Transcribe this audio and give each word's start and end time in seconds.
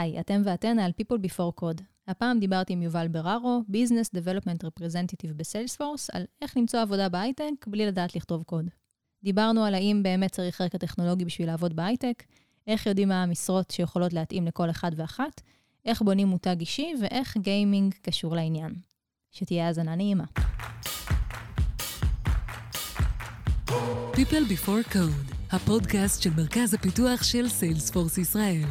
היי, 0.00 0.20
אתם 0.20 0.42
ואתן 0.44 0.78
על 0.78 0.90
People 1.00 1.18
Before 1.26 1.60
Code. 1.60 1.82
הפעם 2.08 2.40
דיברתי 2.40 2.72
עם 2.72 2.82
יובל 2.82 3.08
בררו, 3.08 3.62
Business 3.70 4.18
Development 4.18 4.66
Representative 4.66 5.32
ב 5.36 5.42
Salesforce, 5.42 6.10
על 6.10 6.24
איך 6.42 6.56
למצוא 6.56 6.80
עבודה 6.80 7.08
בהייטק 7.08 7.66
בלי 7.66 7.86
לדעת 7.86 8.16
לכתוב 8.16 8.42
קוד. 8.42 8.70
דיברנו 9.24 9.64
על 9.64 9.74
האם 9.74 10.00
באמת 10.02 10.30
צריך 10.30 10.60
רקע 10.60 10.78
טכנולוגי 10.78 11.24
בשביל 11.24 11.46
לעבוד 11.46 11.76
בהייטק, 11.76 12.24
איך 12.66 12.86
יודעים 12.86 13.08
מה 13.08 13.22
המשרות 13.22 13.70
שיכולות 13.70 14.12
להתאים 14.12 14.46
לכל 14.46 14.70
אחד 14.70 14.90
ואחת, 14.96 15.40
איך 15.84 16.02
בונים 16.02 16.28
מותג 16.28 16.56
אישי 16.60 16.94
ואיך 17.00 17.36
גיימינג 17.36 17.94
קשור 18.02 18.34
לעניין. 18.36 18.74
שתהיה 19.30 19.66
האזנה 19.66 19.94
נעימה. 19.94 20.24
People 24.12 24.50
Before 24.50 24.92
Code, 24.92 25.34
הפודקאסט 25.50 26.22
של 26.22 26.30
מרכז 26.36 26.74
הפיתוח 26.74 27.22
של 27.22 27.48
Salesforce 27.48 28.18
ישראל. 28.18 28.64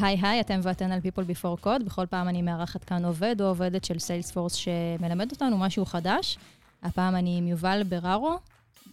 היי 0.00 0.18
היי, 0.22 0.40
אתם 0.40 0.60
ואתן 0.62 0.92
על 0.92 1.00
People 1.00 1.30
Before 1.30 1.64
Code. 1.64 1.84
בכל 1.84 2.06
פעם 2.06 2.28
אני 2.28 2.42
מארחת 2.42 2.84
כאן 2.84 3.04
עובד 3.04 3.40
או 3.40 3.46
עובדת 3.46 3.84
של 3.84 3.98
סיילספורס 3.98 4.54
שמלמד 4.54 5.32
אותנו 5.32 5.58
משהו 5.58 5.84
חדש. 5.84 6.38
הפעם 6.82 7.16
אני 7.16 7.38
עם 7.38 7.46
יובל 7.46 7.82
בררו, 7.88 8.38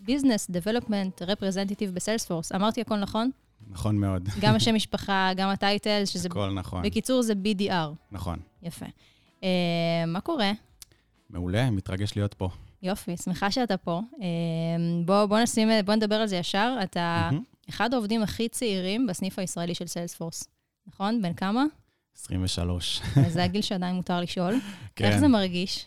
Business 0.05 0.52
Development 0.52 1.22
Representative 1.22 1.91
בסיילספורס. 1.94 2.52
אמרתי 2.52 2.81
הכל 2.81 2.98
נכון? 2.98 3.31
נכון 3.70 3.98
מאוד. 3.98 4.30
גם 4.41 4.55
השם 4.55 4.76
משפחה, 4.76 5.31
גם 5.36 5.50
הטייטל, 5.50 6.02
שזה... 6.05 6.28
הכל 6.28 6.54
נכון. 6.54 6.84
בקיצור, 6.84 7.22
זה 7.22 7.34
BDR. 7.34 7.72
נכון. 8.12 8.40
יפה. 8.64 8.86
Uh, 9.42 9.45
מה 10.08 10.22
קורה? 10.22 10.52
מעולה, 11.30 11.70
מתרגש 11.70 12.16
להיות 12.16 12.34
פה. 12.34 12.50
יופי, 12.84 13.17
שמחה 13.17 13.52
שאתה 13.52 13.78
פה. 13.78 14.02
Uh, 14.14 14.20
בוא, 15.06 15.26
בוא, 15.26 15.40
נשים, 15.40 15.70
בוא 15.86 15.95
נדבר 15.95 16.16
על 16.16 16.28
זה 16.28 16.36
ישר. 16.36 16.78
אתה 16.84 17.30
מהמם. 17.31 17.44
אחד 17.70 17.94
העובדים 17.94 18.23
הכי 18.23 18.50
צעירים 18.50 19.08
בסניף 19.08 19.40
הישראלי 19.40 19.76
של 19.76 19.88
סיילספורס. 19.88 20.55
נכון? 20.88 21.21
בן 21.21 21.34
כמה? 21.34 21.63
23. 22.17 23.02
זה 23.28 23.44
הגיל 23.44 23.61
שעדיין 23.61 23.95
מותר 23.95 24.22
לשאול. 24.22 24.53
כן. 24.95 25.05
איך 25.05 25.17
זה 25.17 25.27
מרגיש? 25.27 25.86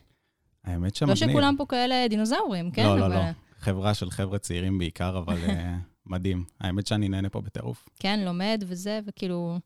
האמת 0.65 1.03
לא 1.03 1.15
שמגניב. 1.15 1.31
שכולם 1.31 1.55
פה 1.59 1.67
כאלה 1.69 2.09
דינוזאורים, 2.11 2.71
כן? 2.71 2.85
לא, 2.85 2.99
לא, 2.99 3.07
אבל- 3.07 3.15
לא. 3.17 3.23
חברה 3.61 3.95
של 3.95 4.11
חבר'ה 4.11 4.39
צעירים 4.39 4.79
בעיקר, 4.79 5.19
אבל 5.19 5.39
אה, 5.49 5.77
מדהים. 6.07 6.45
האמת 6.61 6.87
שאני 6.87 7.09
נהנה 7.09 7.29
פה 7.29 7.41
בטירוף. 7.41 7.89
כן, 7.99 8.21
לומד 8.25 8.65
וזה, 8.67 9.01
וכאילו... 9.07 9.59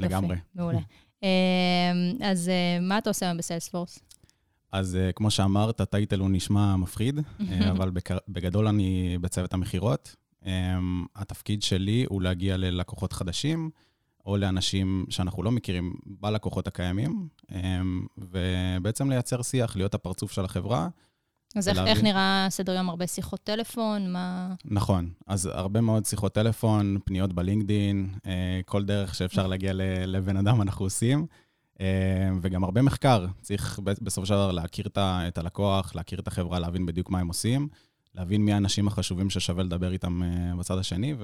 לגמרי. 0.00 0.36
מעולה. 0.54 0.78
אמ, 1.22 1.28
אז 2.24 2.48
אה, 2.48 2.78
מה 2.80 2.98
אתה 2.98 3.10
עושה 3.10 3.26
היום 3.26 3.38
בסיילספורס? 3.38 3.98
אז 4.72 4.96
אה, 4.96 5.12
כמו 5.12 5.30
שאמרת, 5.30 5.80
הטייטל 5.80 6.20
הוא 6.20 6.30
נשמע 6.30 6.76
מפחיד, 6.76 7.20
אבל 7.70 7.90
בגדול 8.28 8.68
אני 8.68 9.18
בצוות 9.20 9.54
המכירות. 9.54 10.16
אה, 10.46 10.78
התפקיד 11.16 11.62
שלי 11.62 12.04
הוא 12.08 12.22
להגיע 12.22 12.56
ללקוחות 12.56 13.12
חדשים, 13.12 13.70
או 14.26 14.36
לאנשים 14.36 15.06
שאנחנו 15.10 15.42
לא 15.42 15.50
מכירים 15.50 15.94
בלקוחות 16.06 16.66
הקיימים, 16.66 17.28
אה, 17.52 17.80
ובעצם 18.18 19.10
לייצר 19.10 19.42
שיח, 19.42 19.76
להיות 19.76 19.94
הפרצוף 19.94 20.32
של 20.32 20.44
החברה. 20.44 20.88
אז 21.56 21.68
איך. 21.68 21.78
איך 21.78 22.02
נראה 22.02 22.46
סדר 22.50 22.74
יום? 22.74 22.88
הרבה 22.88 23.06
שיחות 23.06 23.40
טלפון? 23.44 24.12
מה... 24.12 24.54
נכון, 24.64 25.10
אז 25.26 25.46
הרבה 25.46 25.80
מאוד 25.80 26.04
שיחות 26.04 26.34
טלפון, 26.34 26.98
פניות 27.04 27.32
בלינקדין, 27.32 28.14
אה, 28.26 28.60
כל 28.66 28.84
דרך 28.84 29.14
שאפשר 29.14 29.46
להגיע 29.46 29.72
לבן 30.06 30.36
אדם 30.36 30.62
אנחנו 30.62 30.84
עושים, 30.84 31.26
אה, 31.80 32.30
וגם 32.42 32.64
הרבה 32.64 32.82
מחקר. 32.82 33.26
צריך 33.40 33.80
בסופו 34.02 34.26
של 34.26 34.34
דבר 34.34 34.52
להכיר 34.52 34.88
את 34.98 35.38
הלקוח, 35.38 35.94
להכיר 35.94 36.20
את 36.20 36.28
החברה, 36.28 36.58
להבין 36.58 36.86
בדיוק 36.86 37.10
מה 37.10 37.18
הם 37.18 37.28
עושים, 37.28 37.68
להבין 38.14 38.44
מי 38.44 38.52
האנשים 38.52 38.88
החשובים 38.88 39.30
ששווה 39.30 39.62
לדבר 39.62 39.92
איתם 39.92 40.22
אה, 40.22 40.56
בצד 40.58 40.78
השני, 40.78 41.14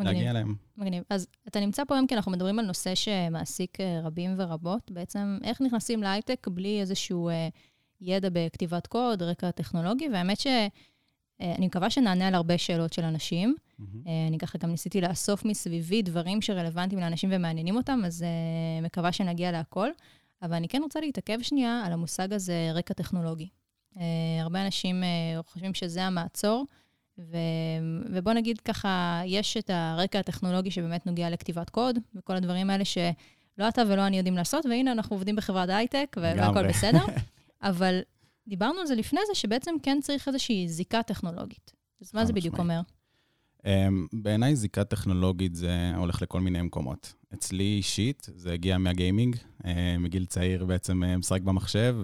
מגניב, 0.00 0.14
ולהגיע 0.14 0.30
אליהם. 0.30 0.54
מגניב. 0.76 1.02
אז 1.10 1.26
אתה 1.48 1.60
נמצא 1.60 1.84
פה 1.84 1.94
היום 1.94 2.06
כי 2.06 2.14
אנחנו 2.14 2.32
מדברים 2.32 2.58
על 2.58 2.66
נושא 2.66 2.94
שמעסיק 2.94 3.80
אה, 3.80 4.00
רבים 4.04 4.34
ורבות. 4.36 4.90
בעצם, 4.90 5.38
איך 5.44 5.60
נכנסים 5.60 6.02
להייטק 6.02 6.48
בלי 6.48 6.80
איזשהו 6.80 7.28
אה, 7.28 7.48
ידע 8.00 8.28
בכתיבת 8.32 8.86
קוד, 8.86 9.22
רקע 9.22 9.50
טכנולוגי, 9.50 10.08
והאמת 10.08 10.40
שאני 10.40 11.66
מקווה 11.66 11.90
שנענה 11.90 12.28
על 12.28 12.34
הרבה 12.34 12.58
שאלות 12.58 12.92
של 12.92 13.04
אנשים. 13.04 13.54
אה, 14.06 14.26
אני 14.28 14.38
ככה 14.38 14.58
גם 14.58 14.70
ניסיתי 14.70 15.00
לאסוף 15.00 15.44
מסביבי 15.44 16.02
דברים 16.02 16.42
שרלוונטיים 16.42 17.00
לאנשים 17.00 17.30
ומעניינים 17.32 17.76
אותם, 17.76 18.00
אז 18.04 18.22
אה, 18.22 18.86
מקווה 18.86 19.12
שנגיע 19.12 19.52
להכל. 19.52 19.88
אבל 20.42 20.54
אני 20.54 20.68
כן 20.68 20.82
רוצה 20.82 21.00
להתעכב 21.00 21.38
שנייה 21.42 21.82
על 21.86 21.92
המושג 21.92 22.32
הזה, 22.32 22.70
רקע 22.74 22.94
טכנולוגי. 22.94 23.48
אה, 23.96 24.02
הרבה 24.40 24.66
אנשים 24.66 25.02
אה, 25.04 25.42
חושבים 25.42 25.74
שזה 25.74 26.04
המעצור, 26.04 26.64
ו... 27.20 27.36
ובוא 28.12 28.32
נגיד 28.32 28.60
ככה, 28.60 29.22
יש 29.26 29.56
את 29.56 29.70
הרקע 29.72 30.18
הטכנולוגי 30.18 30.70
שבאמת 30.70 31.06
נוגע 31.06 31.30
לכתיבת 31.30 31.70
קוד, 31.70 31.98
וכל 32.14 32.36
הדברים 32.36 32.70
האלה 32.70 32.84
שלא 32.84 33.68
אתה 33.68 33.82
ולא 33.88 34.06
אני 34.06 34.16
יודעים 34.16 34.36
לעשות, 34.36 34.66
והנה 34.66 34.92
אנחנו 34.92 35.16
עובדים 35.16 35.36
בחברת 35.36 35.68
הייטק, 35.68 36.16
ו- 36.18 36.20
והכל 36.20 36.60
לגמרי. 36.60 36.68
בסדר. 36.68 37.04
אבל 37.62 38.00
דיברנו 38.48 38.80
על 38.80 38.86
זה 38.86 38.94
לפני 38.94 39.20
זה, 39.26 39.34
שבעצם 39.34 39.74
כן 39.82 39.98
צריך 40.02 40.28
איזושהי 40.28 40.68
זיקה 40.68 41.02
טכנולוגית. 41.02 41.72
אז 42.02 42.10
מה 42.14 42.24
זה 42.24 42.32
בדיוק. 42.32 42.58
אומר? 42.58 42.80
Um, 43.58 43.62
בעיניי 44.12 44.56
זיקה 44.56 44.84
טכנולוגית 44.84 45.54
זה 45.54 45.92
הולך 45.96 46.22
לכל 46.22 46.40
מיני 46.40 46.62
מקומות. 46.62 47.14
אצלי 47.34 47.64
אישית 47.64 48.28
זה 48.34 48.52
הגיע 48.52 48.78
מהגיימינג, 48.78 49.36
uh, 49.36 49.66
מגיל 49.98 50.24
צעיר 50.24 50.64
בעצם 50.64 51.02
uh, 51.02 51.18
משחק 51.18 51.40
במחשב, 51.40 51.96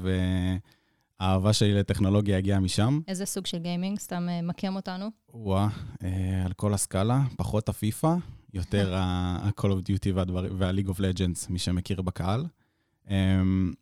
והאהבה 1.20 1.52
שלי 1.52 1.74
לטכנולוגיה 1.74 2.38
הגיעה 2.38 2.60
משם. 2.60 3.00
איזה 3.08 3.26
סוג 3.26 3.46
של 3.46 3.58
גיימינג? 3.58 3.98
סתם 3.98 4.28
אה, 4.28 4.42
מקם 4.42 4.76
אותנו. 4.76 5.10
וואה, 5.34 5.68
uh, 5.94 6.04
על 6.44 6.52
כל 6.52 6.74
הסקאלה, 6.74 7.20
פחות 7.36 7.68
הפיפא, 7.68 8.14
יותר 8.54 8.94
ה-call 8.96 9.62
of 9.62 9.88
duty 9.88 10.12
וה-League 10.58 10.88
of 10.88 10.98
Legends, 10.98 11.50
מי 11.50 11.58
שמכיר 11.58 12.02
בקהל. 12.02 12.46
Um, 13.06 13.10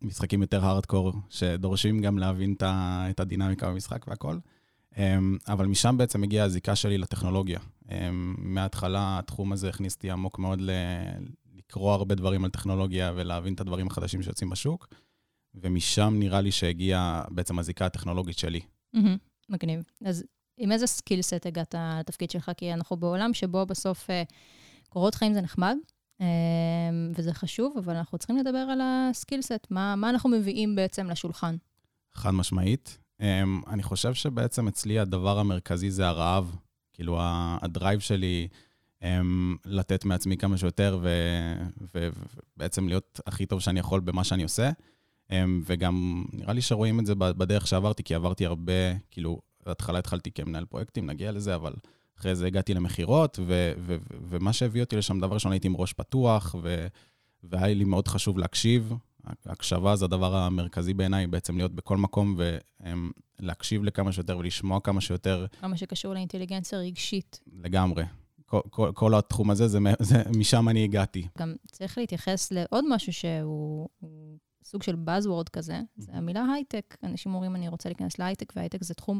משחקים 0.02 0.40
יותר 0.40 0.64
הארדקור, 0.64 1.12
שדורשים 1.30 2.00
גם 2.00 2.18
להבין 2.18 2.54
את 2.60 3.20
הדינמיקה 3.20 3.70
במשחק 3.70 4.04
והכל. 4.08 4.38
Um, 4.94 4.98
אבל 5.48 5.66
משם 5.66 5.96
בעצם 5.98 6.22
הגיעה 6.22 6.46
הזיקה 6.46 6.76
שלי 6.76 6.98
לטכנולוגיה. 6.98 7.58
Um, 7.58 7.90
מההתחלה 8.38 9.18
התחום 9.18 9.52
הזה 9.52 9.68
הכניס 9.68 9.94
אותי 9.94 10.10
עמוק 10.10 10.38
מאוד 10.38 10.60
ל- 10.60 10.70
לקרוא 11.56 11.92
הרבה 11.92 12.14
דברים 12.14 12.44
על 12.44 12.50
טכנולוגיה 12.50 13.12
ולהבין 13.16 13.54
את 13.54 13.60
הדברים 13.60 13.86
החדשים 13.86 14.22
שיוצאים 14.22 14.50
בשוק, 14.50 14.88
ומשם 15.54 16.14
נראה 16.18 16.40
לי 16.40 16.52
שהגיעה 16.52 17.24
בעצם 17.30 17.58
הזיקה 17.58 17.86
הטכנולוגית 17.86 18.38
שלי. 18.38 18.60
מגניב. 19.48 19.82
אז 20.04 20.24
עם 20.56 20.72
איזה 20.72 20.86
skill 20.86 21.22
set 21.22 21.46
הגעת 21.46 21.74
לתפקיד 21.98 22.30
שלך? 22.30 22.50
כי 22.56 22.72
אנחנו 22.72 22.96
בעולם 22.96 23.34
שבו 23.34 23.66
בסוף 23.66 24.10
אה, 24.10 24.22
קורות 24.88 25.14
חיים 25.14 25.34
זה 25.34 25.40
נחמד, 25.40 25.76
אה, 26.20 26.26
וזה 27.16 27.34
חשוב, 27.34 27.74
אבל 27.78 27.96
אנחנו 27.96 28.18
צריכים 28.18 28.36
לדבר 28.36 28.58
על 28.58 28.80
ה 28.82 28.92
skill 28.92 29.42
set. 29.42 29.66
מה, 29.70 29.96
מה 29.96 30.10
אנחנו 30.10 30.30
מביאים 30.30 30.74
בעצם 30.74 31.10
לשולחן? 31.10 31.56
חד 32.12 32.30
משמעית. 32.30 32.98
Um, 33.22 33.70
אני 33.70 33.82
חושב 33.82 34.14
שבעצם 34.14 34.68
אצלי 34.68 34.98
הדבר 34.98 35.38
המרכזי 35.38 35.90
זה 35.90 36.06
הרעב. 36.08 36.56
כאילו, 36.92 37.18
הדרייב 37.62 38.00
שלי 38.00 38.48
um, 39.00 39.04
לתת 39.64 40.04
מעצמי 40.04 40.36
כמה 40.36 40.58
שיותר, 40.58 41.00
ובעצם 42.56 42.88
להיות 42.88 43.20
הכי 43.26 43.46
טוב 43.46 43.60
שאני 43.60 43.80
יכול 43.80 44.00
במה 44.00 44.24
שאני 44.24 44.42
עושה. 44.42 44.70
Um, 45.34 45.62
וגם 45.66 46.24
נראה 46.32 46.52
לי 46.52 46.62
שרואים 46.62 47.00
את 47.00 47.06
זה 47.06 47.14
בדרך 47.14 47.66
שעברתי, 47.66 48.02
כי 48.02 48.14
עברתי 48.14 48.46
הרבה, 48.46 48.72
כאילו, 49.10 49.40
בהתחלה 49.66 49.98
התחלתי 49.98 50.30
כמנהל 50.30 50.64
פרויקטים, 50.64 51.06
נגיע 51.06 51.32
לזה, 51.32 51.54
אבל 51.54 51.72
אחרי 52.18 52.34
זה 52.34 52.46
הגעתי 52.46 52.74
למכירות, 52.74 53.38
ו- 53.38 53.72
ו- 53.78 53.96
ו- 54.00 54.16
ומה 54.28 54.52
שהביא 54.52 54.82
אותי 54.82 54.96
לשם, 54.96 55.20
דבר 55.20 55.34
ראשון, 55.34 55.52
הייתי 55.52 55.68
עם 55.68 55.76
ראש 55.76 55.92
פתוח, 55.92 56.54
ו- 56.62 56.86
והיה 57.42 57.74
לי 57.74 57.84
מאוד 57.84 58.08
חשוב 58.08 58.38
להקשיב. 58.38 58.92
הקשבה 59.46 59.96
זה 59.96 60.04
הדבר 60.04 60.36
המרכזי 60.36 60.94
בעיניי, 60.94 61.26
בעצם 61.26 61.56
להיות 61.56 61.72
בכל 61.74 61.96
מקום 61.96 62.36
ולהקשיב 63.40 63.84
לכמה 63.84 64.12
שיותר 64.12 64.38
ולשמוע 64.38 64.80
כמה 64.80 65.00
שיותר 65.00 65.46
כמה 65.60 65.76
שקשור 65.76 66.14
לאינטליגנציה 66.14 66.78
רגשית. 66.78 67.40
לגמרי. 67.52 68.04
כל, 68.46 68.60
כל, 68.70 68.90
כל 68.94 69.14
התחום 69.14 69.50
הזה, 69.50 69.68
זה, 69.68 69.78
זה, 70.00 70.22
משם 70.36 70.68
אני 70.68 70.84
הגעתי. 70.84 71.28
גם 71.38 71.54
צריך 71.72 71.98
להתייחס 71.98 72.52
לעוד 72.52 72.84
משהו 72.88 73.12
שהוא 73.12 73.88
הוא 74.00 74.23
סוג 74.64 74.82
של 74.82 74.94
buzzword 74.94 75.50
כזה, 75.52 75.80
זה 75.96 76.12
המילה 76.12 76.44
הייטק. 76.54 76.96
אנשים 77.02 77.34
אומרים, 77.34 77.56
אני 77.56 77.68
רוצה 77.68 77.88
להיכנס 77.88 78.18
להייטק, 78.18 78.52
והייטק 78.56 78.84
זה 78.84 78.94
תחום 78.94 79.18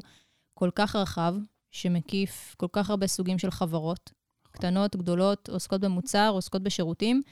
כל 0.55 0.71
כך 0.75 0.97
רחב, 0.97 1.35
שמקיף 1.71 2.55
כל 2.59 2.67
כך 2.73 2.91
הרבה 2.91 3.07
סוגים 3.07 3.39
של 3.39 3.51
חברות, 3.51 4.13
קטנות, 4.51 4.97
גדולות, 4.97 5.49
עוסקות 5.49 5.81
במוצר, 5.81 6.31
עוסקות 6.33 6.63
בשירותים. 6.63 7.23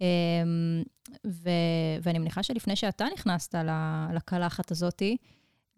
אמ, 0.00 0.06
ו, 1.26 1.50
ואני 2.02 2.18
מניחה 2.18 2.42
שלפני 2.42 2.76
שאתה 2.76 3.06
נכנסת 3.14 3.54
לקלחת 4.14 4.70
הזאתי, 4.70 5.16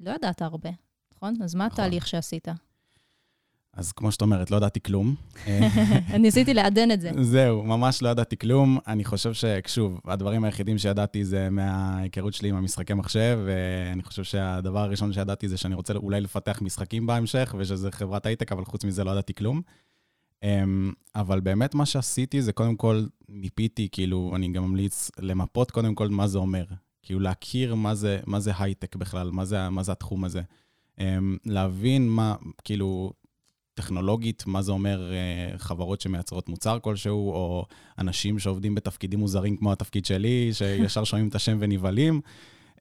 לא 0.00 0.10
ידעת 0.10 0.42
הרבה, 0.42 0.70
נכון? 1.14 1.34
אז 1.42 1.54
מה 1.54 1.66
נכון. 1.66 1.84
התהליך 1.84 2.06
שעשית? 2.06 2.48
אז 3.76 3.92
כמו 3.92 4.12
שאת 4.12 4.22
אומרת, 4.22 4.50
לא 4.50 4.56
ידעתי 4.56 4.80
כלום. 4.80 5.14
ניסיתי 6.18 6.54
לעדן 6.54 6.90
את 6.90 7.00
זה. 7.00 7.10
זהו, 7.20 7.62
ממש 7.62 8.02
לא 8.02 8.08
ידעתי 8.08 8.36
כלום. 8.36 8.78
אני 8.86 9.04
חושב 9.04 9.32
ששוב, 9.32 10.00
הדברים 10.04 10.44
היחידים 10.44 10.78
שידעתי 10.78 11.24
זה 11.24 11.50
מההיכרות 11.50 12.34
שלי 12.34 12.48
עם 12.48 12.56
המשחקי 12.56 12.94
מחשב, 12.94 13.38
ואני 13.46 14.02
חושב 14.02 14.24
שהדבר 14.24 14.78
הראשון 14.78 15.12
שידעתי 15.12 15.48
זה 15.48 15.56
שאני 15.56 15.74
רוצה 15.74 15.94
אולי 15.94 16.20
לפתח 16.20 16.62
משחקים 16.62 17.06
בהמשך, 17.06 17.54
ושזה 17.58 17.90
חברת 17.90 18.26
הייטק, 18.26 18.52
אבל 18.52 18.64
חוץ 18.64 18.84
מזה 18.84 19.04
לא 19.04 19.10
ידעתי 19.10 19.34
כלום. 19.34 19.62
אמ, 20.42 20.92
אבל 21.14 21.40
באמת 21.40 21.74
מה 21.74 21.86
שעשיתי 21.86 22.42
זה 22.42 22.52
קודם 22.52 22.76
כל, 22.76 23.04
מיפיתי, 23.28 23.88
כאילו, 23.92 24.32
אני 24.34 24.52
גם 24.52 24.64
ממליץ 24.64 25.10
למפות 25.18 25.70
קודם 25.70 25.94
כל 25.94 26.08
מה 26.08 26.26
זה 26.26 26.38
אומר. 26.38 26.64
כאילו, 27.02 27.20
להכיר 27.20 27.74
מה 27.74 27.94
זה, 27.94 28.20
מה 28.26 28.40
זה 28.40 28.52
הייטק 28.58 28.96
בכלל, 28.96 29.30
מה 29.30 29.44
זה, 29.44 29.68
מה 29.68 29.82
זה 29.82 29.92
התחום 29.92 30.24
הזה. 30.24 30.42
אמ, 30.98 31.36
להבין 31.46 32.08
מה, 32.08 32.34
כאילו, 32.64 33.12
טכנולוגית, 33.74 34.46
מה 34.46 34.62
זה 34.62 34.72
אומר 34.72 35.12
אה, 35.12 35.58
חברות 35.58 36.00
שמייצרות 36.00 36.48
מוצר 36.48 36.78
כלשהו, 36.78 37.30
או 37.30 37.66
אנשים 37.98 38.38
שעובדים 38.38 38.74
בתפקידים 38.74 39.18
מוזרים 39.18 39.56
כמו 39.56 39.72
התפקיד 39.72 40.04
שלי, 40.04 40.50
שישר 40.52 41.04
שומעים 41.04 41.28
את 41.28 41.34
השם 41.34 41.56
ונבהלים. 41.60 42.20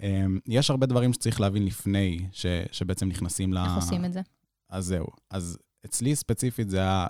אמ, 0.01 0.39
יש 0.47 0.69
הרבה 0.69 0.85
דברים 0.85 1.13
שצריך 1.13 1.41
להבין 1.41 1.65
לפני, 1.65 2.25
ש, 2.31 2.45
שבעצם 2.71 3.07
נכנסים 3.07 3.53
ל... 3.53 3.57
איך 3.57 3.75
עושים 3.75 4.05
את 4.05 4.13
זה? 4.13 4.21
אז 4.69 4.85
זהו. 4.85 5.07
אז 5.29 5.57
אצלי 5.85 6.15
ספציפית 6.15 6.69
זה 6.69 6.77
היה 6.77 7.07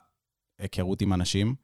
היכרות 0.60 1.02
עם 1.02 1.14
אנשים. 1.14 1.56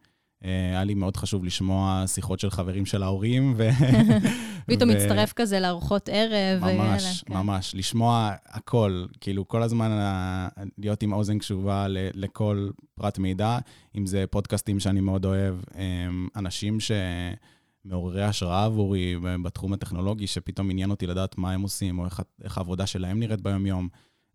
אה, 0.45 0.69
היה 0.69 0.83
לי 0.83 0.93
מאוד 0.93 1.17
חשוב 1.17 1.45
לשמוע 1.45 2.03
שיחות 2.07 2.39
של 2.39 2.49
חברים 2.49 2.85
של 2.85 3.03
ההורים. 3.03 3.53
ו... 3.57 3.69
פתאום 4.67 4.89
מצטרף 4.89 5.33
כזה 5.33 5.59
לארוחות 5.59 6.09
ערב. 6.11 6.61
ממש, 6.61 7.23
כן. 7.25 7.33
ממש. 7.33 7.75
לשמוע 7.75 8.31
הכל, 8.47 9.05
כאילו 9.21 9.47
כל 9.47 9.63
הזמן 9.63 9.91
אה, 9.91 10.47
להיות 10.77 11.03
עם 11.03 11.13
אוזן 11.13 11.37
קשובה 11.37 11.85
לכל 11.89 12.69
פרט 12.95 13.17
מידע, 13.17 13.57
אם 13.97 14.05
זה 14.05 14.25
פודקאסטים 14.29 14.79
שאני 14.79 15.01
מאוד 15.01 15.25
אוהב, 15.25 15.55
אה, 15.75 16.07
אנשים 16.35 16.79
ש... 16.79 16.91
מעוררי 17.85 18.23
השראה 18.23 18.65
עבורי 18.65 19.15
בתחום 19.43 19.73
הטכנולוגי, 19.73 20.27
שפתאום 20.27 20.71
עניין 20.71 20.91
אותי 20.91 21.07
לדעת 21.07 21.37
מה 21.37 21.51
הם 21.51 21.61
עושים, 21.61 21.99
או 21.99 22.05
איך, 22.05 22.21
איך 22.43 22.57
העבודה 22.57 22.85
שלהם 22.87 23.19
נראית 23.19 23.41
ביום-יום. 23.41 23.87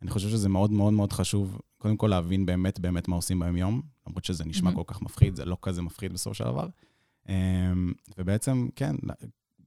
אני 0.03 0.11
חושב 0.11 0.29
שזה 0.29 0.49
מאוד 0.49 0.71
מאוד 0.71 0.93
מאוד 0.93 1.13
חשוב, 1.13 1.61
קודם 1.79 1.97
כל 1.97 2.07
להבין 2.07 2.47
באמת 2.47 2.81
באמת 2.81 3.09
מה 3.09 3.17
עושים 3.17 3.41
ביום-יום, 3.41 3.83
למרות 4.07 4.25
שזה 4.25 4.45
נשמע 4.45 4.71
mm-hmm. 4.71 4.75
כל 4.75 4.83
כך 4.87 5.03
מפחיד, 5.03 5.37
זה 5.37 5.45
לא 5.45 5.57
כזה 5.63 5.83
מפחיד 5.83 6.13
בסופו 6.13 6.35
של 6.35 6.45
דבר. 6.45 6.69
אמ, 7.29 7.93
ובעצם, 8.19 8.69
כן, 8.77 8.97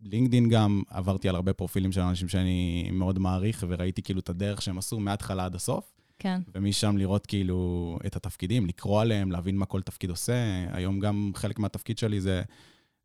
לינקדין 0.01 0.49
גם, 0.49 0.83
עברתי 0.89 1.29
על 1.29 1.35
הרבה 1.35 1.53
פרופילים 1.53 1.91
של 1.91 2.01
אנשים 2.01 2.27
שאני 2.27 2.89
מאוד 2.93 3.19
מעריך, 3.19 3.65
וראיתי 3.67 4.01
כאילו 4.01 4.19
את 4.19 4.29
הדרך 4.29 4.61
שהם 4.61 4.77
עשו 4.77 4.99
מההתחלה 4.99 5.45
עד 5.45 5.55
הסוף. 5.55 5.95
כן. 6.19 6.41
ומשם 6.55 6.97
לראות 6.97 7.25
כאילו 7.25 7.97
את 8.05 8.15
התפקידים, 8.15 8.65
לקרוא 8.65 9.01
עליהם, 9.01 9.31
להבין 9.31 9.57
מה 9.57 9.65
כל 9.65 9.81
תפקיד 9.81 10.09
עושה. 10.09 10.33
היום 10.71 10.99
גם 10.99 11.31
חלק 11.35 11.59
מהתפקיד 11.59 11.97
שלי 11.97 12.21
זה 12.21 12.41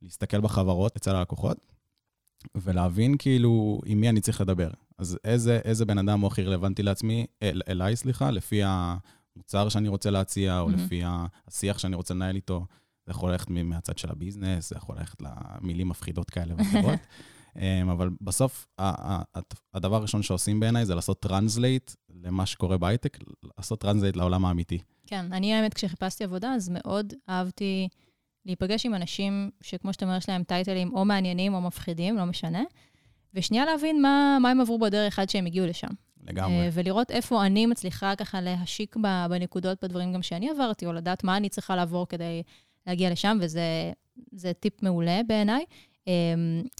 להסתכל 0.02 0.40
בחברות 0.40 0.96
אצל 0.96 1.16
הלקוחות, 1.16 1.66
ולהבין 2.54 3.16
כאילו 3.18 3.80
עם 3.86 4.00
מי 4.00 4.08
אני 4.08 4.20
צריך 4.20 4.40
לדבר. 4.40 4.70
אז 4.98 5.18
איזה, 5.24 5.60
איזה 5.64 5.84
בן 5.84 5.98
אדם 5.98 6.20
הוא 6.20 6.26
הכי 6.28 6.42
רלוונטי 6.42 6.82
לעצמי, 6.82 7.26
אל, 7.42 7.62
אליי, 7.68 7.96
סליחה, 7.96 8.30
לפי 8.30 8.60
המוצר 8.64 9.68
שאני 9.68 9.88
רוצה 9.88 10.10
להציע, 10.10 10.60
או 10.60 10.68
mm-hmm. 10.68 10.72
לפי 10.72 11.02
השיח 11.48 11.78
שאני 11.78 11.96
רוצה 11.96 12.14
לנהל 12.14 12.36
איתו. 12.36 12.66
זה 13.06 13.10
יכול 13.10 13.30
ללכת 13.30 13.50
מהצד 13.50 13.98
של 13.98 14.10
ה 14.10 14.16
business, 14.16 14.70
זה 14.70 14.76
יכול 14.76 14.96
ללכת 14.98 15.22
למילים 15.22 15.88
מפחידות 15.88 16.30
כאלה 16.30 16.54
ואחרות. 16.58 17.00
אמ, 17.56 17.88
אבל 17.88 18.10
בסוף, 18.20 18.66
הדבר 19.74 19.96
הראשון 19.96 20.22
שעושים 20.22 20.60
בעיניי 20.60 20.86
זה 20.86 20.94
לעשות 20.94 21.20
translate 21.20 21.92
למה 22.24 22.46
שקורה 22.46 22.78
בהייטק, 22.78 23.18
לעשות 23.58 23.80
translate 23.80 24.16
לעולם 24.16 24.44
האמיתי. 24.44 24.78
כן, 25.06 25.32
אני 25.32 25.54
האמת, 25.54 25.74
כשחיפשתי 25.74 26.24
עבודה, 26.24 26.54
אז 26.54 26.68
מאוד 26.72 27.12
אהבתי 27.28 27.88
להיפגש 28.50 28.86
עם 28.86 28.94
אנשים 28.94 29.50
שכמו 29.60 29.92
שאתה 29.92 30.04
אומר, 30.04 30.16
יש 30.16 30.28
להם 30.28 30.42
טייטלים 30.42 30.94
או 30.94 31.04
מעניינים 31.04 31.54
או 31.54 31.60
מפחידים, 31.60 32.16
לא 32.16 32.24
משנה, 32.24 32.62
ושנייה 33.34 33.64
להבין 33.64 34.02
מה, 34.02 34.38
מה 34.40 34.50
הם 34.50 34.60
עברו 34.60 34.78
בדרך 34.78 35.18
עד 35.18 35.30
שהם 35.30 35.46
הגיעו 35.46 35.66
לשם. 35.66 35.88
לגמרי. 36.26 36.68
Uh, 36.68 36.70
ולראות 36.72 37.10
איפה 37.10 37.46
אני 37.46 37.66
מצליחה 37.66 38.16
ככה 38.16 38.40
להשיק 38.40 38.96
בנקודות, 39.30 39.84
בדברים 39.84 40.12
גם 40.12 40.22
שאני 40.22 40.50
עברתי, 40.50 40.86
או 40.86 40.92
לדעת 40.92 41.24
מה 41.24 41.36
אני 41.36 41.48
צריכה 41.48 41.76
לעבור 41.76 42.08
כדי 42.08 42.42
להגיע 42.86 43.10
לשם, 43.10 43.38
וזה 43.40 44.52
טיפ 44.60 44.82
מעולה 44.82 45.20
בעיניי. 45.26 45.64
Um, 46.04 46.08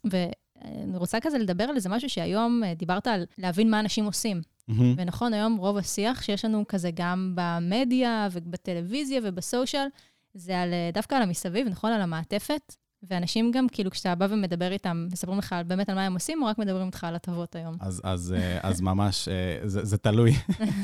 ואני 0.05 0.97
רוצה 0.97 1.21
כזה 1.21 1.39
לדבר 1.39 1.65
על 1.65 1.77
איזה 1.77 1.89
משהו 1.89 2.11
שהיום 2.11 2.63
uh, 2.63 2.79
דיברת 2.79 3.07
על 3.07 3.25
להבין 3.39 3.71
מה 3.71 3.81
אנשים 3.81 4.05
עושים. 4.05 4.41
Mm-hmm. 4.71 4.83
ונכון, 4.97 5.35
היום 5.35 5.57
רוב 5.57 5.77
השיח 5.77 6.23
שיש 6.23 6.45
לנו 6.45 6.65
כזה 6.69 6.91
גם 6.95 7.33
במדיה 7.35 8.29
ובטלוויזיה 8.33 9.21
ובסושיאל, 9.25 9.87
זה 10.35 10.61
על, 10.61 10.73
אה, 10.73 10.91
דווקא 10.95 11.15
על 11.15 11.23
המסביב, 11.23 11.69
נכון? 11.69 11.93
על 11.93 12.03
המעטפת. 12.03 12.75
ואנשים 13.03 13.51
גם, 13.51 13.67
כאילו, 13.73 13.91
כשאתה 13.91 14.15
בא 14.15 14.27
ומדבר 14.31 14.73
איתם, 14.73 15.09
מספרים 15.13 15.39
לך 15.39 15.55
באמת 15.67 15.89
על 15.89 15.95
מה 15.95 16.07
הם 16.07 16.15
עושים, 16.15 16.43
או 16.43 16.47
רק 16.47 16.59
מדברים 16.59 16.87
איתך 16.87 17.05
על 17.05 17.15
הטבות 17.15 17.57
היום? 17.57 17.77
אז, 17.81 18.01
אז, 18.05 18.35
אה, 18.39 18.59
אז 18.63 18.81
ממש, 18.81 19.29
אה, 19.29 19.69
זה, 19.69 19.85
זה 19.85 19.99
תלוי. 19.99 20.33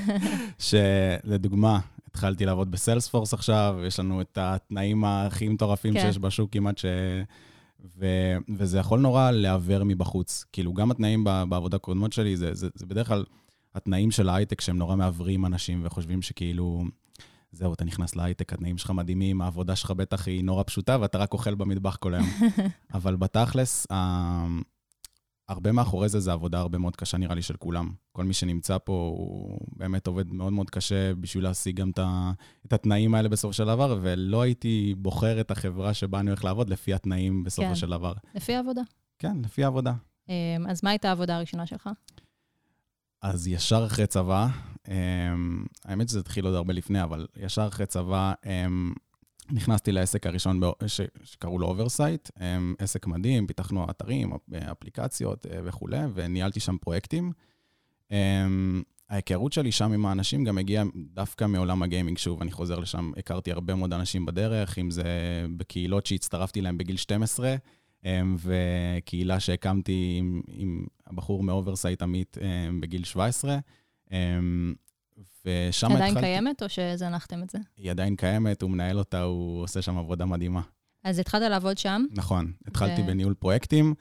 שלדוגמה, 0.68 1.80
התחלתי 2.08 2.46
לעבוד 2.46 2.70
בסיילספורס 2.70 3.34
עכשיו, 3.34 3.76
יש 3.86 4.00
לנו 4.00 4.20
את 4.20 4.38
התנאים 4.40 5.04
הכי 5.04 5.48
מטורפים 5.48 5.94
כן. 5.94 6.00
שיש 6.00 6.18
בשוק 6.18 6.52
כמעט, 6.52 6.78
ש... 6.78 6.84
ו... 7.98 8.06
וזה 8.56 8.78
יכול 8.78 9.00
נורא 9.00 9.30
לעוור 9.30 9.84
מבחוץ. 9.84 10.44
כאילו, 10.52 10.74
גם 10.74 10.90
התנאים 10.90 11.24
בעבודה 11.24 11.78
קודמות 11.78 12.12
שלי, 12.12 12.36
זה, 12.36 12.54
זה, 12.54 12.68
זה 12.74 12.86
בדרך 12.86 13.08
כלל 13.08 13.24
התנאים 13.74 14.10
של 14.10 14.28
ההייטק 14.28 14.60
שהם 14.60 14.78
נורא 14.78 14.96
מעוורים 14.96 15.46
אנשים 15.46 15.80
וחושבים 15.84 16.22
שכאילו... 16.22 16.84
זהו, 17.56 17.72
אתה 17.72 17.84
נכנס 17.84 18.16
להייטק, 18.16 18.52
התנאים 18.52 18.78
שלך 18.78 18.90
מדהימים, 18.90 19.42
העבודה 19.42 19.76
שלך 19.76 19.90
בטח 19.90 20.26
היא 20.26 20.44
נורא 20.44 20.62
פשוטה, 20.62 20.96
ואתה 21.00 21.18
רק 21.18 21.32
אוכל 21.32 21.54
במטבח 21.54 21.96
כל 21.96 22.14
היום. 22.14 22.26
אבל 22.94 23.16
בתכלס, 23.16 23.86
הרבה 25.48 25.72
מאחורי 25.72 26.08
זה 26.08 26.20
זה 26.20 26.32
עבודה 26.32 26.58
הרבה 26.58 26.78
מאוד 26.78 26.96
קשה, 26.96 27.18
נראה 27.18 27.34
לי, 27.34 27.42
של 27.42 27.56
כולם. 27.56 27.90
כל 28.12 28.24
מי 28.24 28.34
שנמצא 28.34 28.78
פה, 28.84 29.12
הוא 29.18 29.58
באמת 29.76 30.06
עובד 30.06 30.32
מאוד 30.32 30.52
מאוד 30.52 30.70
קשה 30.70 31.14
בשביל 31.14 31.44
להשיג 31.44 31.76
גם 31.76 31.90
את 32.66 32.72
התנאים 32.72 33.14
האלה 33.14 33.28
בסופו 33.28 33.52
של 33.52 33.64
דבר, 33.64 33.98
ולא 34.02 34.42
הייתי 34.42 34.94
בוחר 34.98 35.40
את 35.40 35.50
החברה 35.50 35.94
שבה 35.94 36.20
אני 36.20 36.30
הולך 36.30 36.44
לעבוד 36.44 36.70
לפי 36.70 36.94
התנאים 36.94 37.44
בסופו 37.44 37.68
כן. 37.68 37.74
של 37.74 37.90
דבר. 37.90 38.12
לפי 38.34 38.54
העבודה. 38.54 38.82
כן, 39.18 39.36
לפי 39.44 39.64
העבודה. 39.64 39.92
אמ, 40.28 40.34
אז 40.68 40.80
מה 40.84 40.90
הייתה 40.90 41.08
העבודה 41.08 41.36
הראשונה 41.36 41.66
שלך? 41.66 41.90
אז 43.22 43.48
ישר 43.48 43.86
אחרי 43.86 44.06
צבא, 44.06 44.48
האמת 45.84 46.08
שזה 46.08 46.20
התחיל 46.20 46.44
עוד 46.44 46.54
הרבה 46.54 46.72
לפני, 46.72 47.02
אבל 47.02 47.26
ישר 47.36 47.66
אחרי 47.68 47.86
צבא 47.86 48.32
um, 48.44 48.48
נכנסתי 49.50 49.92
לעסק 49.92 50.26
הראשון 50.26 50.60
שקראו 51.24 51.58
לו 51.58 51.66
Oversight, 51.66 52.28
um, 52.28 52.40
עסק 52.78 53.06
מדהים, 53.06 53.46
פיתחנו 53.46 53.90
אתרים, 53.90 54.32
אפליקציות 54.72 55.46
uh, 55.46 55.48
וכולי, 55.64 56.00
וניהלתי 56.14 56.60
שם 56.60 56.76
פרויקטים. 56.80 57.32
Um, 58.08 58.14
ההיכרות 59.10 59.52
שלי 59.52 59.72
שם 59.72 59.92
עם 59.92 60.06
האנשים 60.06 60.44
גם 60.44 60.58
הגיעה 60.58 60.84
דווקא 61.14 61.44
מעולם 61.44 61.82
הגיימינג. 61.82 62.18
שוב, 62.18 62.42
אני 62.42 62.50
חוזר 62.50 62.78
לשם, 62.78 63.12
הכרתי 63.16 63.52
הרבה 63.52 63.74
מאוד 63.74 63.92
אנשים 63.92 64.26
בדרך, 64.26 64.78
אם 64.78 64.90
זה 64.90 65.02
בקהילות 65.56 66.06
שהצטרפתי 66.06 66.60
להם 66.60 66.78
בגיל 66.78 66.96
12, 66.96 67.56
um, 68.02 68.06
וקהילה 68.38 69.40
שהקמתי 69.40 70.16
עם, 70.18 70.40
עם 70.48 70.86
הבחור 71.06 71.42
מ 71.42 71.48
Oversight 71.48 72.02
עמית 72.02 72.38
um, 72.40 72.80
בגיל 72.80 73.04
17. 73.04 73.58
אמ, 74.12 74.74
ושם 75.44 75.86
התחלתי... 75.86 76.10
עדיין 76.10 76.20
קיימת 76.20 76.62
או 76.62 76.68
שזנחתם 76.68 77.42
את 77.42 77.50
זה? 77.50 77.58
היא 77.76 77.90
עדיין 77.90 78.16
קיימת, 78.16 78.62
הוא 78.62 78.70
מנהל 78.70 78.98
אותה, 78.98 79.22
הוא 79.22 79.62
עושה 79.62 79.82
שם 79.82 79.98
עבודה 79.98 80.24
מדהימה. 80.24 80.60
אז 81.04 81.18
התחלת 81.18 81.50
לעבוד 81.50 81.78
שם? 81.78 82.04
נכון, 82.10 82.52
התחלתי 82.66 83.02
ו... 83.02 83.06
בניהול 83.06 83.34
פרויקטים, 83.34 83.94